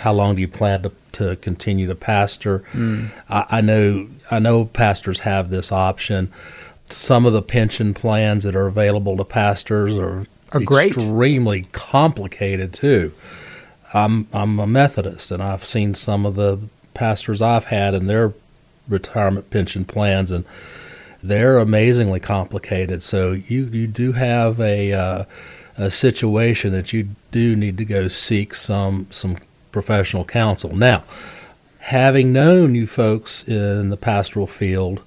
How 0.01 0.13
long 0.13 0.35
do 0.35 0.41
you 0.41 0.49
plan 0.49 0.83
to, 0.83 0.93
to 1.13 1.37
continue 1.37 1.87
to 1.87 1.95
pastor? 1.95 2.61
Mm. 2.73 3.11
I, 3.29 3.47
I 3.51 3.61
know 3.61 4.09
I 4.31 4.39
know 4.39 4.65
pastors 4.65 5.21
have 5.21 5.51
this 5.51 5.71
option 5.71 6.33
some 6.93 7.27
of 7.27 7.33
the 7.33 7.43
pension 7.43 7.95
plans 7.95 8.45
that 8.45 8.55
are 8.55 8.67
available 8.67 9.17
to 9.17 9.25
pastors 9.25 9.97
are 9.99 10.27
are 10.55 10.61
great. 10.61 10.97
Extremely 10.97 11.63
complicated 11.73 12.73
too. 12.73 13.13
I'm 13.95 14.27
I'm 14.33 14.59
a 14.59 14.67
Methodist, 14.67 15.31
and 15.31 15.43
I've 15.43 15.65
seen 15.65 15.95
some 15.95 16.25
of 16.25 16.35
the 16.35 16.61
pastors 16.95 17.43
I've 17.43 17.67
had 17.67 17.95
and 17.95 18.09
their 18.09 18.33
retirement 18.89 19.51
pension 19.51 19.85
plans, 19.85 20.31
and 20.31 20.45
they're 21.23 21.59
amazingly 21.59 22.21
complicated. 22.21 23.03
So 23.03 23.33
you 23.33 23.67
you 23.67 23.87
do 23.87 24.13
have 24.13 24.61
a 24.61 24.93
uh, 24.93 25.25
a 25.77 25.91
situation 25.91 26.73
that 26.73 26.93
you 26.93 27.09
do 27.31 27.57
need 27.57 27.79
to 27.79 27.85
go 27.85 28.09
seek 28.09 28.55
some 28.55 29.07
some 29.11 29.37
professional 29.71 30.25
counsel. 30.25 30.77
Now, 30.77 31.05
having 31.79 32.33
known 32.33 32.75
you 32.75 32.87
folks 32.87 33.47
in 33.47 33.91
the 33.91 33.97
pastoral 33.97 34.47
field, 34.47 35.03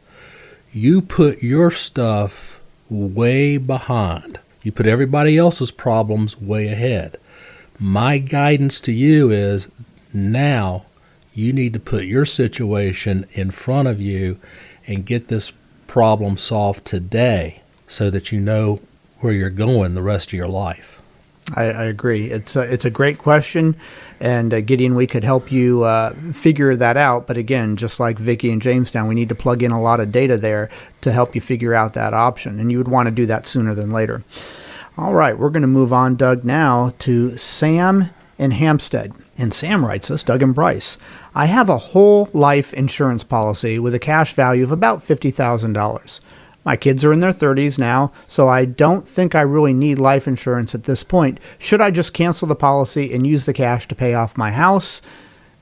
you 0.71 1.01
put 1.01 1.43
your 1.43 1.71
stuff 1.71 2.61
way 2.89 3.57
behind. 3.57 4.39
You 4.65 4.71
put 4.71 4.87
everybody 4.87 5.37
else's 5.37 5.69
problems 5.69 6.41
way 6.41 6.69
ahead. 6.69 7.17
My 7.77 8.17
guidance 8.17 8.81
to 8.81 8.91
you 8.91 9.29
is 9.29 9.71
now 10.11 10.85
you 11.35 11.53
need 11.53 11.73
to 11.73 11.79
put 11.79 12.05
your 12.05 12.25
situation 12.25 13.27
in 13.33 13.51
front 13.51 13.87
of 13.87 14.01
you 14.01 14.39
and 14.87 15.05
get 15.05 15.27
this 15.27 15.53
problem 15.85 16.35
solved 16.35 16.83
today 16.83 17.61
so 17.85 18.09
that 18.09 18.31
you 18.31 18.39
know 18.39 18.79
where 19.19 19.33
you're 19.33 19.51
going 19.51 19.93
the 19.93 20.01
rest 20.01 20.29
of 20.29 20.33
your 20.33 20.47
life. 20.47 20.99
I, 21.55 21.63
I 21.65 21.83
agree. 21.85 22.31
It's 22.31 22.55
a, 22.55 22.61
it's 22.61 22.85
a 22.85 22.89
great 22.89 23.19
question, 23.19 23.75
and 24.19 24.53
uh, 24.53 24.61
Gideon, 24.61 24.95
we 24.95 25.05
could 25.05 25.23
help 25.23 25.51
you 25.51 25.83
uh, 25.83 26.13
figure 26.33 26.75
that 26.75 26.97
out. 26.97 27.27
But 27.27 27.37
again, 27.37 27.75
just 27.75 27.99
like 27.99 28.17
Vicky 28.17 28.51
and 28.51 28.61
Jamestown, 28.61 29.07
we 29.07 29.15
need 29.15 29.29
to 29.29 29.35
plug 29.35 29.61
in 29.61 29.71
a 29.71 29.81
lot 29.81 29.99
of 29.99 30.11
data 30.11 30.37
there 30.37 30.69
to 31.01 31.11
help 31.11 31.35
you 31.35 31.41
figure 31.41 31.75
out 31.75 31.93
that 31.93 32.13
option, 32.13 32.59
and 32.59 32.71
you 32.71 32.79
would 32.79 32.87
want 32.87 33.07
to 33.07 33.11
do 33.11 33.27
that 33.27 33.45
sooner 33.45 33.75
than 33.75 33.91
later. 33.91 34.23
All 34.97 35.13
right, 35.13 35.37
we're 35.37 35.49
going 35.49 35.61
to 35.61 35.67
move 35.67 35.93
on, 35.93 36.15
Doug, 36.15 36.43
now 36.43 36.93
to 36.99 37.37
Sam 37.37 38.09
in 38.37 38.51
Hampstead. 38.51 39.13
And 39.37 39.53
Sam 39.53 39.85
writes 39.85 40.09
us, 40.09 40.23
Doug 40.23 40.41
and 40.41 40.55
Bryce, 40.55 40.97
I 41.33 41.47
have 41.47 41.69
a 41.69 41.77
whole 41.77 42.29
life 42.31 42.73
insurance 42.73 43.23
policy 43.23 43.77
with 43.77 43.93
a 43.93 43.99
cash 43.99 44.33
value 44.33 44.63
of 44.63 44.71
about 44.71 44.99
$50,000. 44.99 46.19
My 46.65 46.75
kids 46.75 47.05
are 47.05 47.13
in 47.13 47.19
their 47.19 47.31
30s 47.31 47.77
now, 47.77 48.11
so 48.27 48.47
I 48.47 48.65
don't 48.65 49.07
think 49.07 49.35
I 49.35 49.41
really 49.41 49.73
need 49.73 49.99
life 49.99 50.27
insurance 50.27 50.73
at 50.73 50.85
this 50.85 51.03
point. 51.03 51.39
Should 51.59 51.79
I 51.79 51.91
just 51.91 52.13
cancel 52.13 52.47
the 52.47 52.55
policy 52.55 53.13
and 53.13 53.25
use 53.27 53.45
the 53.45 53.53
cash 53.53 53.87
to 53.87 53.95
pay 53.95 54.15
off 54.15 54.35
my 54.37 54.51
house? 54.51 55.01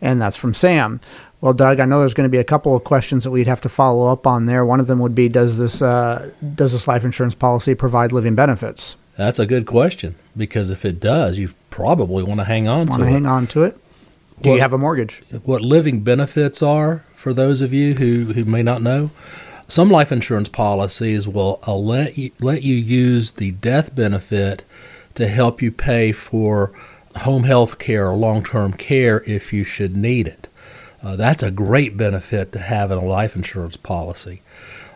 And 0.01 0.21
that's 0.21 0.37
from 0.37 0.53
Sam. 0.53 1.01
Well, 1.41 1.53
Doug, 1.53 1.81
I 1.81 1.85
know 1.85 1.99
there's 1.99 2.13
going 2.13 2.27
to 2.29 2.31
be 2.31 2.37
a 2.37 2.43
couple 2.45 2.73
of 2.73 2.85
questions 2.85 3.25
that 3.25 3.31
we'd 3.31 3.47
have 3.47 3.59
to 3.61 3.69
follow 3.69 4.07
up 4.07 4.25
on 4.25 4.45
there. 4.45 4.65
One 4.65 4.79
of 4.79 4.87
them 4.87 4.99
would 4.99 5.13
be, 5.13 5.27
does 5.27 5.57
this 5.57 5.81
uh, 5.81 6.31
does 6.55 6.71
this 6.71 6.87
life 6.87 7.03
insurance 7.03 7.35
policy 7.35 7.75
provide 7.75 8.13
living 8.13 8.35
benefits? 8.35 8.95
That's 9.17 9.39
a 9.39 9.45
good 9.45 9.65
question 9.65 10.15
because 10.37 10.69
if 10.69 10.85
it 10.85 10.99
does, 11.01 11.37
you 11.37 11.53
probably 11.69 12.23
want 12.23 12.39
to 12.39 12.45
hang 12.45 12.67
on 12.69 12.87
Want 12.87 12.91
to 12.93 12.97
to 12.99 13.03
it. 13.03 13.11
hang 13.11 13.25
on 13.25 13.47
to 13.47 13.63
it? 13.63 13.77
Do 14.41 14.49
Well- 14.49 14.55
you 14.55 14.61
have 14.61 14.73
a 14.73 14.77
mortgage? 14.77 15.21
what 15.43 15.61
living 15.61 15.99
benefits 15.99 16.61
are 16.63 17.03
for 17.13 17.33
those 17.33 17.61
of 17.61 17.73
you 17.73 17.95
who, 17.95 18.33
who 18.33 18.45
may 18.45 18.63
not 18.63 18.81
know. 18.81 19.11
Some 19.67 19.89
life 19.89 20.11
insurance 20.11 20.49
policies 20.49 21.27
will 21.27 21.59
let 21.67 22.17
you, 22.17 22.31
let 22.39 22.63
you 22.63 22.75
use 22.75 23.33
the 23.33 23.51
death 23.51 23.95
benefit 23.95 24.63
to 25.15 25.27
help 25.27 25.61
you 25.61 25.71
pay 25.71 26.11
for 26.11 26.71
home 27.17 27.43
health 27.43 27.79
care 27.79 28.07
or 28.07 28.15
long 28.15 28.43
term 28.43 28.73
care 28.73 29.23
if 29.25 29.53
you 29.53 29.63
should 29.63 29.95
need 29.95 30.27
it. 30.27 30.47
Uh, 31.01 31.15
that's 31.15 31.43
a 31.43 31.51
great 31.51 31.97
benefit 31.97 32.51
to 32.51 32.59
have 32.59 32.91
in 32.91 32.97
a 32.97 33.05
life 33.05 33.35
insurance 33.35 33.77
policy. 33.77 34.41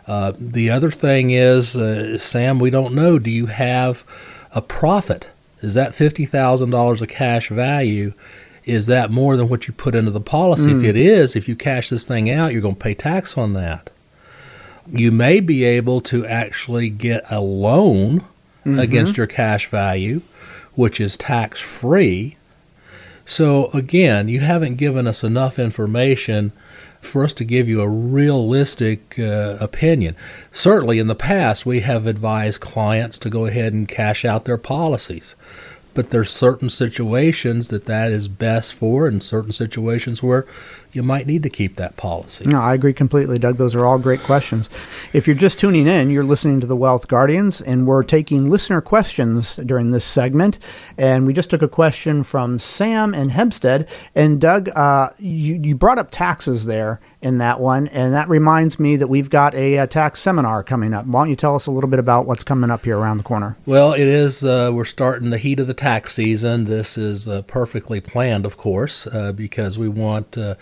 Uh, 0.06 0.32
the 0.38 0.70
other 0.70 0.90
thing 0.90 1.30
is, 1.30 1.76
uh, 1.76 2.16
Sam, 2.16 2.58
we 2.58 2.70
don't 2.70 2.94
know. 2.94 3.18
Do 3.18 3.30
you 3.30 3.46
have 3.46 4.04
a 4.54 4.62
profit? 4.62 5.28
Is 5.60 5.74
that 5.74 5.94
fifty 5.94 6.24
thousand 6.24 6.70
dollars 6.70 7.02
of 7.02 7.08
cash 7.08 7.48
value? 7.50 8.14
Is 8.64 8.86
that 8.86 9.10
more 9.10 9.36
than 9.36 9.48
what 9.48 9.66
you 9.66 9.74
put 9.74 9.94
into 9.94 10.10
the 10.10 10.20
policy? 10.20 10.70
If 10.78 10.84
it 10.84 10.96
is, 10.96 11.36
if 11.36 11.48
you 11.48 11.56
cash 11.56 11.88
this 11.90 12.06
thing 12.06 12.30
out, 12.30 12.52
you're 12.52 12.62
going 12.62 12.74
to 12.74 12.80
pay 12.80 12.94
tax 12.94 13.36
on 13.38 13.54
that. 13.54 13.90
You 14.90 15.12
may 15.12 15.40
be 15.40 15.64
able 15.64 16.00
to 16.02 16.24
actually 16.26 16.90
get 16.90 17.30
a 17.30 17.40
loan 17.40 18.24
against 18.64 19.16
your 19.16 19.26
cash 19.26 19.68
value, 19.68 20.20
which 20.74 21.00
is 21.00 21.16
tax 21.16 21.60
free. 21.60 22.36
So, 23.24 23.70
again, 23.72 24.28
you 24.28 24.40
haven't 24.40 24.76
given 24.76 25.06
us 25.06 25.24
enough 25.24 25.58
information 25.58 26.52
for 27.00 27.24
us 27.24 27.32
to 27.34 27.44
give 27.44 27.68
you 27.68 27.80
a 27.80 27.88
realistic 27.88 29.18
uh, 29.18 29.56
opinion. 29.60 30.16
Certainly, 30.50 30.98
in 30.98 31.06
the 31.06 31.14
past, 31.14 31.64
we 31.64 31.80
have 31.80 32.06
advised 32.06 32.60
clients 32.60 33.18
to 33.18 33.30
go 33.30 33.46
ahead 33.46 33.72
and 33.72 33.88
cash 33.88 34.24
out 34.24 34.44
their 34.44 34.58
policies. 34.58 35.36
But 35.98 36.10
there's 36.10 36.30
certain 36.30 36.70
situations 36.70 37.70
that 37.70 37.86
that 37.86 38.12
is 38.12 38.28
best 38.28 38.72
for, 38.74 39.08
and 39.08 39.20
certain 39.20 39.50
situations 39.50 40.22
where 40.22 40.46
you 40.92 41.02
might 41.02 41.26
need 41.26 41.42
to 41.42 41.50
keep 41.50 41.74
that 41.76 41.96
policy. 41.96 42.44
No, 42.46 42.60
I 42.60 42.72
agree 42.72 42.92
completely, 42.92 43.38
Doug. 43.38 43.56
Those 43.56 43.74
are 43.74 43.84
all 43.84 43.98
great 43.98 44.20
questions. 44.20 44.70
If 45.12 45.26
you're 45.26 45.36
just 45.36 45.58
tuning 45.58 45.88
in, 45.88 46.10
you're 46.10 46.22
listening 46.22 46.60
to 46.60 46.66
the 46.68 46.76
Wealth 46.76 47.08
Guardians, 47.08 47.60
and 47.60 47.86
we're 47.86 48.04
taking 48.04 48.48
listener 48.48 48.80
questions 48.80 49.56
during 49.56 49.90
this 49.90 50.04
segment. 50.04 50.60
And 50.96 51.26
we 51.26 51.32
just 51.32 51.50
took 51.50 51.62
a 51.62 51.68
question 51.68 52.22
from 52.22 52.60
Sam 52.60 53.12
in 53.12 53.30
Hampstead. 53.30 53.88
And 54.14 54.40
Doug, 54.40 54.68
uh, 54.76 55.08
you, 55.18 55.56
you 55.56 55.74
brought 55.74 55.98
up 55.98 56.12
taxes 56.12 56.66
there 56.66 57.00
in 57.20 57.38
that 57.38 57.58
one, 57.58 57.88
and 57.88 58.14
that 58.14 58.28
reminds 58.28 58.78
me 58.78 58.94
that 58.96 59.08
we've 59.08 59.30
got 59.30 59.52
a, 59.56 59.78
uh 59.78 59.86
tax 59.88 60.20
seminar 60.20 60.62
coming 60.62 60.94
up. 60.94 61.06
Why 61.06 61.22
don't 61.22 61.30
you 61.30 61.36
tell 61.36 61.56
us 61.56 61.66
a 61.66 61.72
little 61.72 61.90
bit 61.90 61.98
about 61.98 62.24
what's 62.24 62.44
coming 62.44 62.70
up 62.70 62.84
here 62.84 62.96
around 62.96 63.16
the 63.16 63.24
corner? 63.24 63.56
Well, 63.66 63.92
it 63.92 64.06
is. 64.06 64.44
Uh, 64.44 64.70
we're 64.72 64.84
starting 64.84 65.30
the 65.30 65.38
heat 65.38 65.58
of 65.58 65.66
the 65.66 65.74
tax 65.74 65.87
season. 65.88 66.64
This 66.64 66.98
is 66.98 67.26
uh, 67.26 67.40
perfectly 67.42 68.00
planned, 68.00 68.44
of 68.44 68.58
course, 68.58 69.06
uh, 69.06 69.32
because 69.32 69.78
we 69.78 69.88
want 69.88 70.36
uh, 70.36 70.56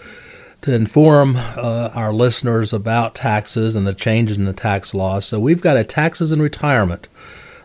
to 0.60 0.72
inform 0.72 1.36
our 1.36 2.12
listeners 2.12 2.72
about 2.72 3.16
taxes 3.16 3.74
and 3.74 3.86
the 3.86 3.92
changes 3.92 4.38
in 4.38 4.44
the 4.44 4.52
tax 4.52 4.94
laws. 4.94 5.24
So 5.24 5.40
we've 5.40 5.60
got 5.60 5.76
a 5.76 5.82
taxes 5.82 6.30
and 6.30 6.40
retirement 6.40 7.08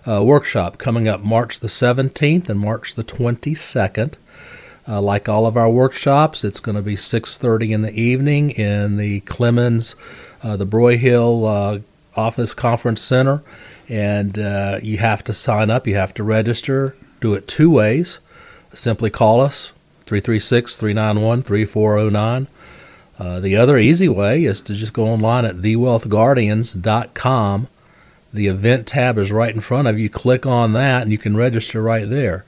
workshop 0.07 0.79
coming 0.79 1.07
up 1.07 1.21
March 1.21 1.59
the 1.59 1.67
17th 1.67 2.49
and 2.49 2.59
March 2.59 2.95
the 2.95 3.03
22nd. 3.03 4.15
Uh, 4.87 4.99
like 4.99 5.29
all 5.29 5.45
of 5.45 5.55
our 5.55 5.69
workshops, 5.69 6.43
it's 6.43 6.59
going 6.59 6.75
to 6.75 6.81
be 6.81 6.95
6:30 6.95 7.71
in 7.71 7.81
the 7.83 7.93
evening 7.93 8.49
in 8.49 8.97
the 8.97 9.21
Clemmons, 9.21 9.95
uh, 10.43 10.57
the 10.57 10.65
Broyhill 10.65 11.45
uh, 11.45 11.79
Office 12.19 12.55
Conference 12.55 12.99
Center, 13.01 13.43
and 13.87 14.37
you 14.83 14.97
have 14.97 15.23
to 15.25 15.33
sign 15.33 15.69
up. 15.69 15.85
You 15.85 15.95
have 15.95 16.15
to 16.15 16.23
register. 16.23 16.95
Do 17.21 17.33
it 17.33 17.47
two 17.47 17.71
ways. 17.71 18.19
Simply 18.73 19.09
call 19.09 19.39
us 19.39 19.71
336-391-3409. 20.05 22.47
Uh, 23.17 23.39
the 23.39 23.55
other 23.55 23.77
easy 23.77 24.09
way 24.09 24.43
is 24.43 24.59
to 24.61 24.73
just 24.73 24.91
go 24.93 25.07
online 25.07 25.45
at 25.45 25.57
thewealthguardians.com. 25.57 27.67
The 28.33 28.47
event 28.47 28.87
tab 28.87 29.17
is 29.17 29.29
right 29.31 29.53
in 29.53 29.61
front 29.61 29.87
of 29.87 29.97
you. 29.99 30.09
Click 30.09 30.45
on 30.45 30.73
that, 30.73 31.03
and 31.03 31.11
you 31.11 31.17
can 31.17 31.37
register 31.37 31.81
right 31.81 32.09
there. 32.09 32.43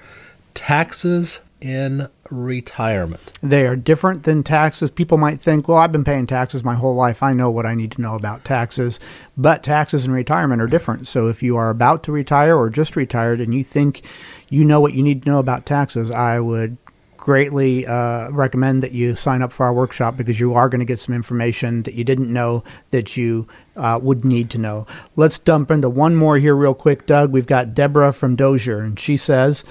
Taxes 0.54 1.40
in 1.64 2.10
retirement. 2.30 3.32
They 3.42 3.66
are 3.66 3.78
different 3.78 4.24
than 4.24 4.44
taxes. 4.44 4.92
People 4.92 5.18
might 5.18 5.40
think, 5.40 5.68
well, 5.68 5.78
I've 5.78 5.94
been 5.94 6.04
paying 6.04 6.28
taxes 6.28 6.64
my 6.64 6.76
whole 6.76 6.96
life. 6.96 7.24
I 7.24 7.34
know 7.34 7.50
what 7.50 7.66
I 7.66 7.74
need 7.74 7.92
to 7.94 8.02
know 8.02 8.16
about 8.16 8.44
taxes. 8.44 9.00
But 9.38 9.64
taxes 9.64 10.04
and 10.04 10.14
retirement 10.14 10.62
are 10.62 10.68
different. 10.68 11.08
So 11.08 11.30
if 11.30 11.42
you 11.42 11.56
are 11.56 11.70
about 11.70 12.04
to 12.04 12.12
retire 12.12 12.58
or 12.58 12.70
just 12.70 12.98
retired 12.98 13.40
and 13.40 13.56
you 13.56 13.64
think 13.64 14.02
you 14.54 14.64
know 14.64 14.80
what 14.80 14.94
you 14.94 15.02
need 15.02 15.24
to 15.24 15.30
know 15.30 15.40
about 15.40 15.66
taxes, 15.66 16.12
I 16.12 16.40
would 16.40 16.78
greatly 17.18 17.88
uh, 17.88 18.30
recommend 18.30 18.84
that 18.84 18.92
you 18.92 19.16
sign 19.16 19.42
up 19.42 19.52
for 19.52 19.66
our 19.66 19.74
workshop 19.74 20.16
because 20.16 20.40
you 20.40 20.54
are 20.54 20.70
going 20.70 20.80
to 20.80 20.86
get 20.86 21.00
some 21.00 21.16
information 21.16 21.82
that 21.84 21.96
you 21.96 22.04
didn't 22.04 22.32
know 22.32 22.64
that 22.92 23.18
you 23.18 23.48
uh, 23.76 24.00
would 24.04 24.24
need 24.24 24.52
to 24.52 24.60
know. 24.60 24.86
Let's 25.16 25.40
dump 25.40 25.72
into 25.72 25.90
one 25.90 26.16
more 26.16 26.38
here, 26.38 26.56
real 26.56 26.76
quick, 26.76 27.08
Doug. 27.08 27.32
We've 27.32 27.48
got 27.48 27.74
Deborah 27.74 28.14
from 28.14 28.36
Dozier, 28.36 28.82
and 28.82 29.00
she 29.00 29.18
says, 29.18 29.64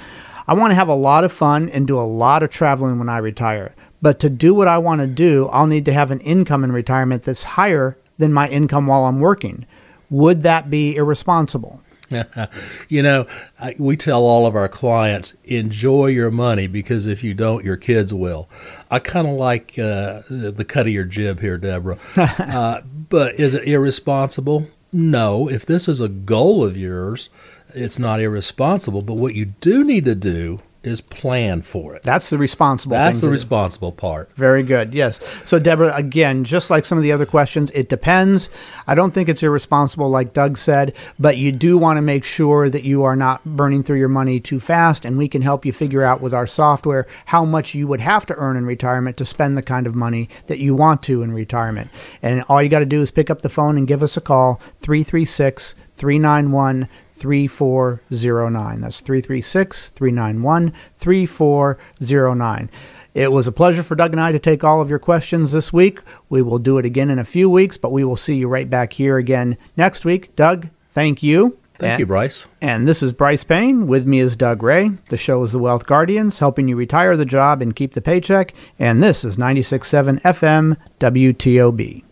I 0.48 0.54
want 0.54 0.72
to 0.72 0.76
have 0.76 0.88
a 0.88 0.94
lot 0.94 1.22
of 1.22 1.30
fun 1.30 1.68
and 1.68 1.86
do 1.86 1.96
a 1.96 2.02
lot 2.02 2.42
of 2.42 2.50
traveling 2.50 2.98
when 2.98 3.08
I 3.08 3.18
retire. 3.18 3.76
But 4.00 4.18
to 4.18 4.28
do 4.28 4.52
what 4.52 4.66
I 4.66 4.78
want 4.78 5.00
to 5.00 5.06
do, 5.06 5.46
I'll 5.52 5.68
need 5.68 5.84
to 5.84 5.92
have 5.92 6.10
an 6.10 6.20
income 6.20 6.64
in 6.64 6.72
retirement 6.72 7.22
that's 7.22 7.44
higher 7.44 7.96
than 8.18 8.32
my 8.32 8.48
income 8.48 8.88
while 8.88 9.04
I'm 9.04 9.20
working. 9.20 9.64
Would 10.10 10.42
that 10.42 10.70
be 10.70 10.96
irresponsible? 10.96 11.82
you 12.88 13.02
know, 13.02 13.26
I, 13.60 13.74
we 13.78 13.96
tell 13.96 14.22
all 14.22 14.46
of 14.46 14.54
our 14.54 14.68
clients 14.68 15.34
enjoy 15.44 16.06
your 16.06 16.30
money 16.30 16.66
because 16.66 17.06
if 17.06 17.22
you 17.24 17.34
don't, 17.34 17.64
your 17.64 17.76
kids 17.76 18.12
will. 18.12 18.48
I 18.90 18.98
kind 18.98 19.26
of 19.26 19.34
like 19.34 19.78
uh, 19.78 20.22
the, 20.28 20.52
the 20.56 20.64
cut 20.64 20.86
of 20.86 20.92
your 20.92 21.04
jib 21.04 21.40
here, 21.40 21.58
Deborah. 21.58 21.98
uh, 22.16 22.82
but 23.08 23.34
is 23.36 23.54
it 23.54 23.64
irresponsible? 23.64 24.68
No. 24.92 25.48
If 25.48 25.64
this 25.66 25.88
is 25.88 26.00
a 26.00 26.08
goal 26.08 26.64
of 26.64 26.76
yours, 26.76 27.30
it's 27.74 27.98
not 27.98 28.20
irresponsible. 28.20 29.02
But 29.02 29.14
what 29.14 29.34
you 29.34 29.46
do 29.46 29.84
need 29.84 30.04
to 30.04 30.14
do 30.14 30.60
is 30.82 31.00
plan 31.00 31.62
for 31.62 31.94
it. 31.94 32.02
That's 32.02 32.30
the 32.30 32.38
responsible 32.38 32.96
That's 32.96 33.20
the 33.20 33.26
to 33.26 33.28
do. 33.28 33.32
responsible 33.32 33.92
part. 33.92 34.34
Very 34.34 34.62
good. 34.62 34.94
Yes. 34.94 35.20
So, 35.44 35.58
Deborah, 35.58 35.94
again, 35.94 36.44
just 36.44 36.70
like 36.70 36.84
some 36.84 36.98
of 36.98 37.04
the 37.04 37.12
other 37.12 37.26
questions, 37.26 37.70
it 37.70 37.88
depends. 37.88 38.50
I 38.86 38.94
don't 38.94 39.12
think 39.12 39.28
it's 39.28 39.42
irresponsible, 39.42 40.10
like 40.10 40.32
Doug 40.32 40.58
said, 40.58 40.94
but 41.18 41.36
you 41.36 41.52
do 41.52 41.78
want 41.78 41.98
to 41.98 42.02
make 42.02 42.24
sure 42.24 42.68
that 42.68 42.84
you 42.84 43.02
are 43.04 43.16
not 43.16 43.44
burning 43.44 43.82
through 43.82 43.98
your 43.98 44.08
money 44.08 44.40
too 44.40 44.60
fast. 44.60 45.04
And 45.04 45.16
we 45.16 45.28
can 45.28 45.42
help 45.42 45.64
you 45.64 45.72
figure 45.72 46.02
out 46.02 46.20
with 46.20 46.34
our 46.34 46.46
software 46.46 47.06
how 47.26 47.44
much 47.44 47.74
you 47.74 47.86
would 47.86 48.00
have 48.00 48.26
to 48.26 48.34
earn 48.36 48.56
in 48.56 48.66
retirement 48.66 49.16
to 49.18 49.24
spend 49.24 49.56
the 49.56 49.62
kind 49.62 49.86
of 49.86 49.94
money 49.94 50.28
that 50.46 50.58
you 50.58 50.74
want 50.74 51.02
to 51.04 51.22
in 51.22 51.32
retirement. 51.32 51.90
And 52.22 52.42
all 52.48 52.62
you 52.62 52.68
got 52.68 52.80
to 52.80 52.86
do 52.86 53.00
is 53.00 53.10
pick 53.10 53.30
up 53.30 53.42
the 53.42 53.48
phone 53.48 53.76
and 53.78 53.86
give 53.86 54.02
us 54.02 54.16
a 54.16 54.20
call 54.20 54.60
336 54.78 55.74
391 55.92 56.88
3409. 57.22 58.80
That's 58.80 59.00
336 59.00 59.88
391 59.90 60.72
3409. 60.96 62.70
It 63.14 63.30
was 63.30 63.46
a 63.46 63.52
pleasure 63.52 63.82
for 63.82 63.94
Doug 63.94 64.12
and 64.12 64.20
I 64.20 64.32
to 64.32 64.38
take 64.38 64.64
all 64.64 64.80
of 64.80 64.88
your 64.90 64.98
questions 64.98 65.52
this 65.52 65.72
week. 65.72 66.00
We 66.28 66.40
will 66.42 66.58
do 66.58 66.78
it 66.78 66.84
again 66.86 67.10
in 67.10 67.18
a 67.18 67.24
few 67.24 67.48
weeks, 67.50 67.76
but 67.76 67.92
we 67.92 68.04
will 68.04 68.16
see 68.16 68.34
you 68.36 68.48
right 68.48 68.68
back 68.68 68.94
here 68.94 69.18
again 69.18 69.56
next 69.76 70.04
week. 70.04 70.34
Doug, 70.34 70.68
thank 70.90 71.22
you. 71.22 71.58
Thank 71.78 71.92
And- 71.92 72.00
you, 72.00 72.06
Bryce. 72.06 72.48
And 72.60 72.86
this 72.88 73.02
is 73.02 73.12
Bryce 73.12 73.44
Payne. 73.44 73.86
With 73.86 74.06
me 74.06 74.18
is 74.20 74.36
Doug 74.36 74.62
Ray. 74.62 74.92
The 75.08 75.16
show 75.16 75.42
is 75.42 75.52
The 75.52 75.58
Wealth 75.58 75.84
Guardians, 75.86 76.38
helping 76.38 76.68
you 76.68 76.76
retire 76.76 77.16
the 77.16 77.24
job 77.24 77.60
and 77.60 77.74
keep 77.76 77.92
the 77.92 78.00
paycheck. 78.00 78.54
And 78.78 79.02
this 79.02 79.24
is 79.24 79.36
96.7 79.36 80.20
FM 80.22 80.76
WTOB. 81.00 82.04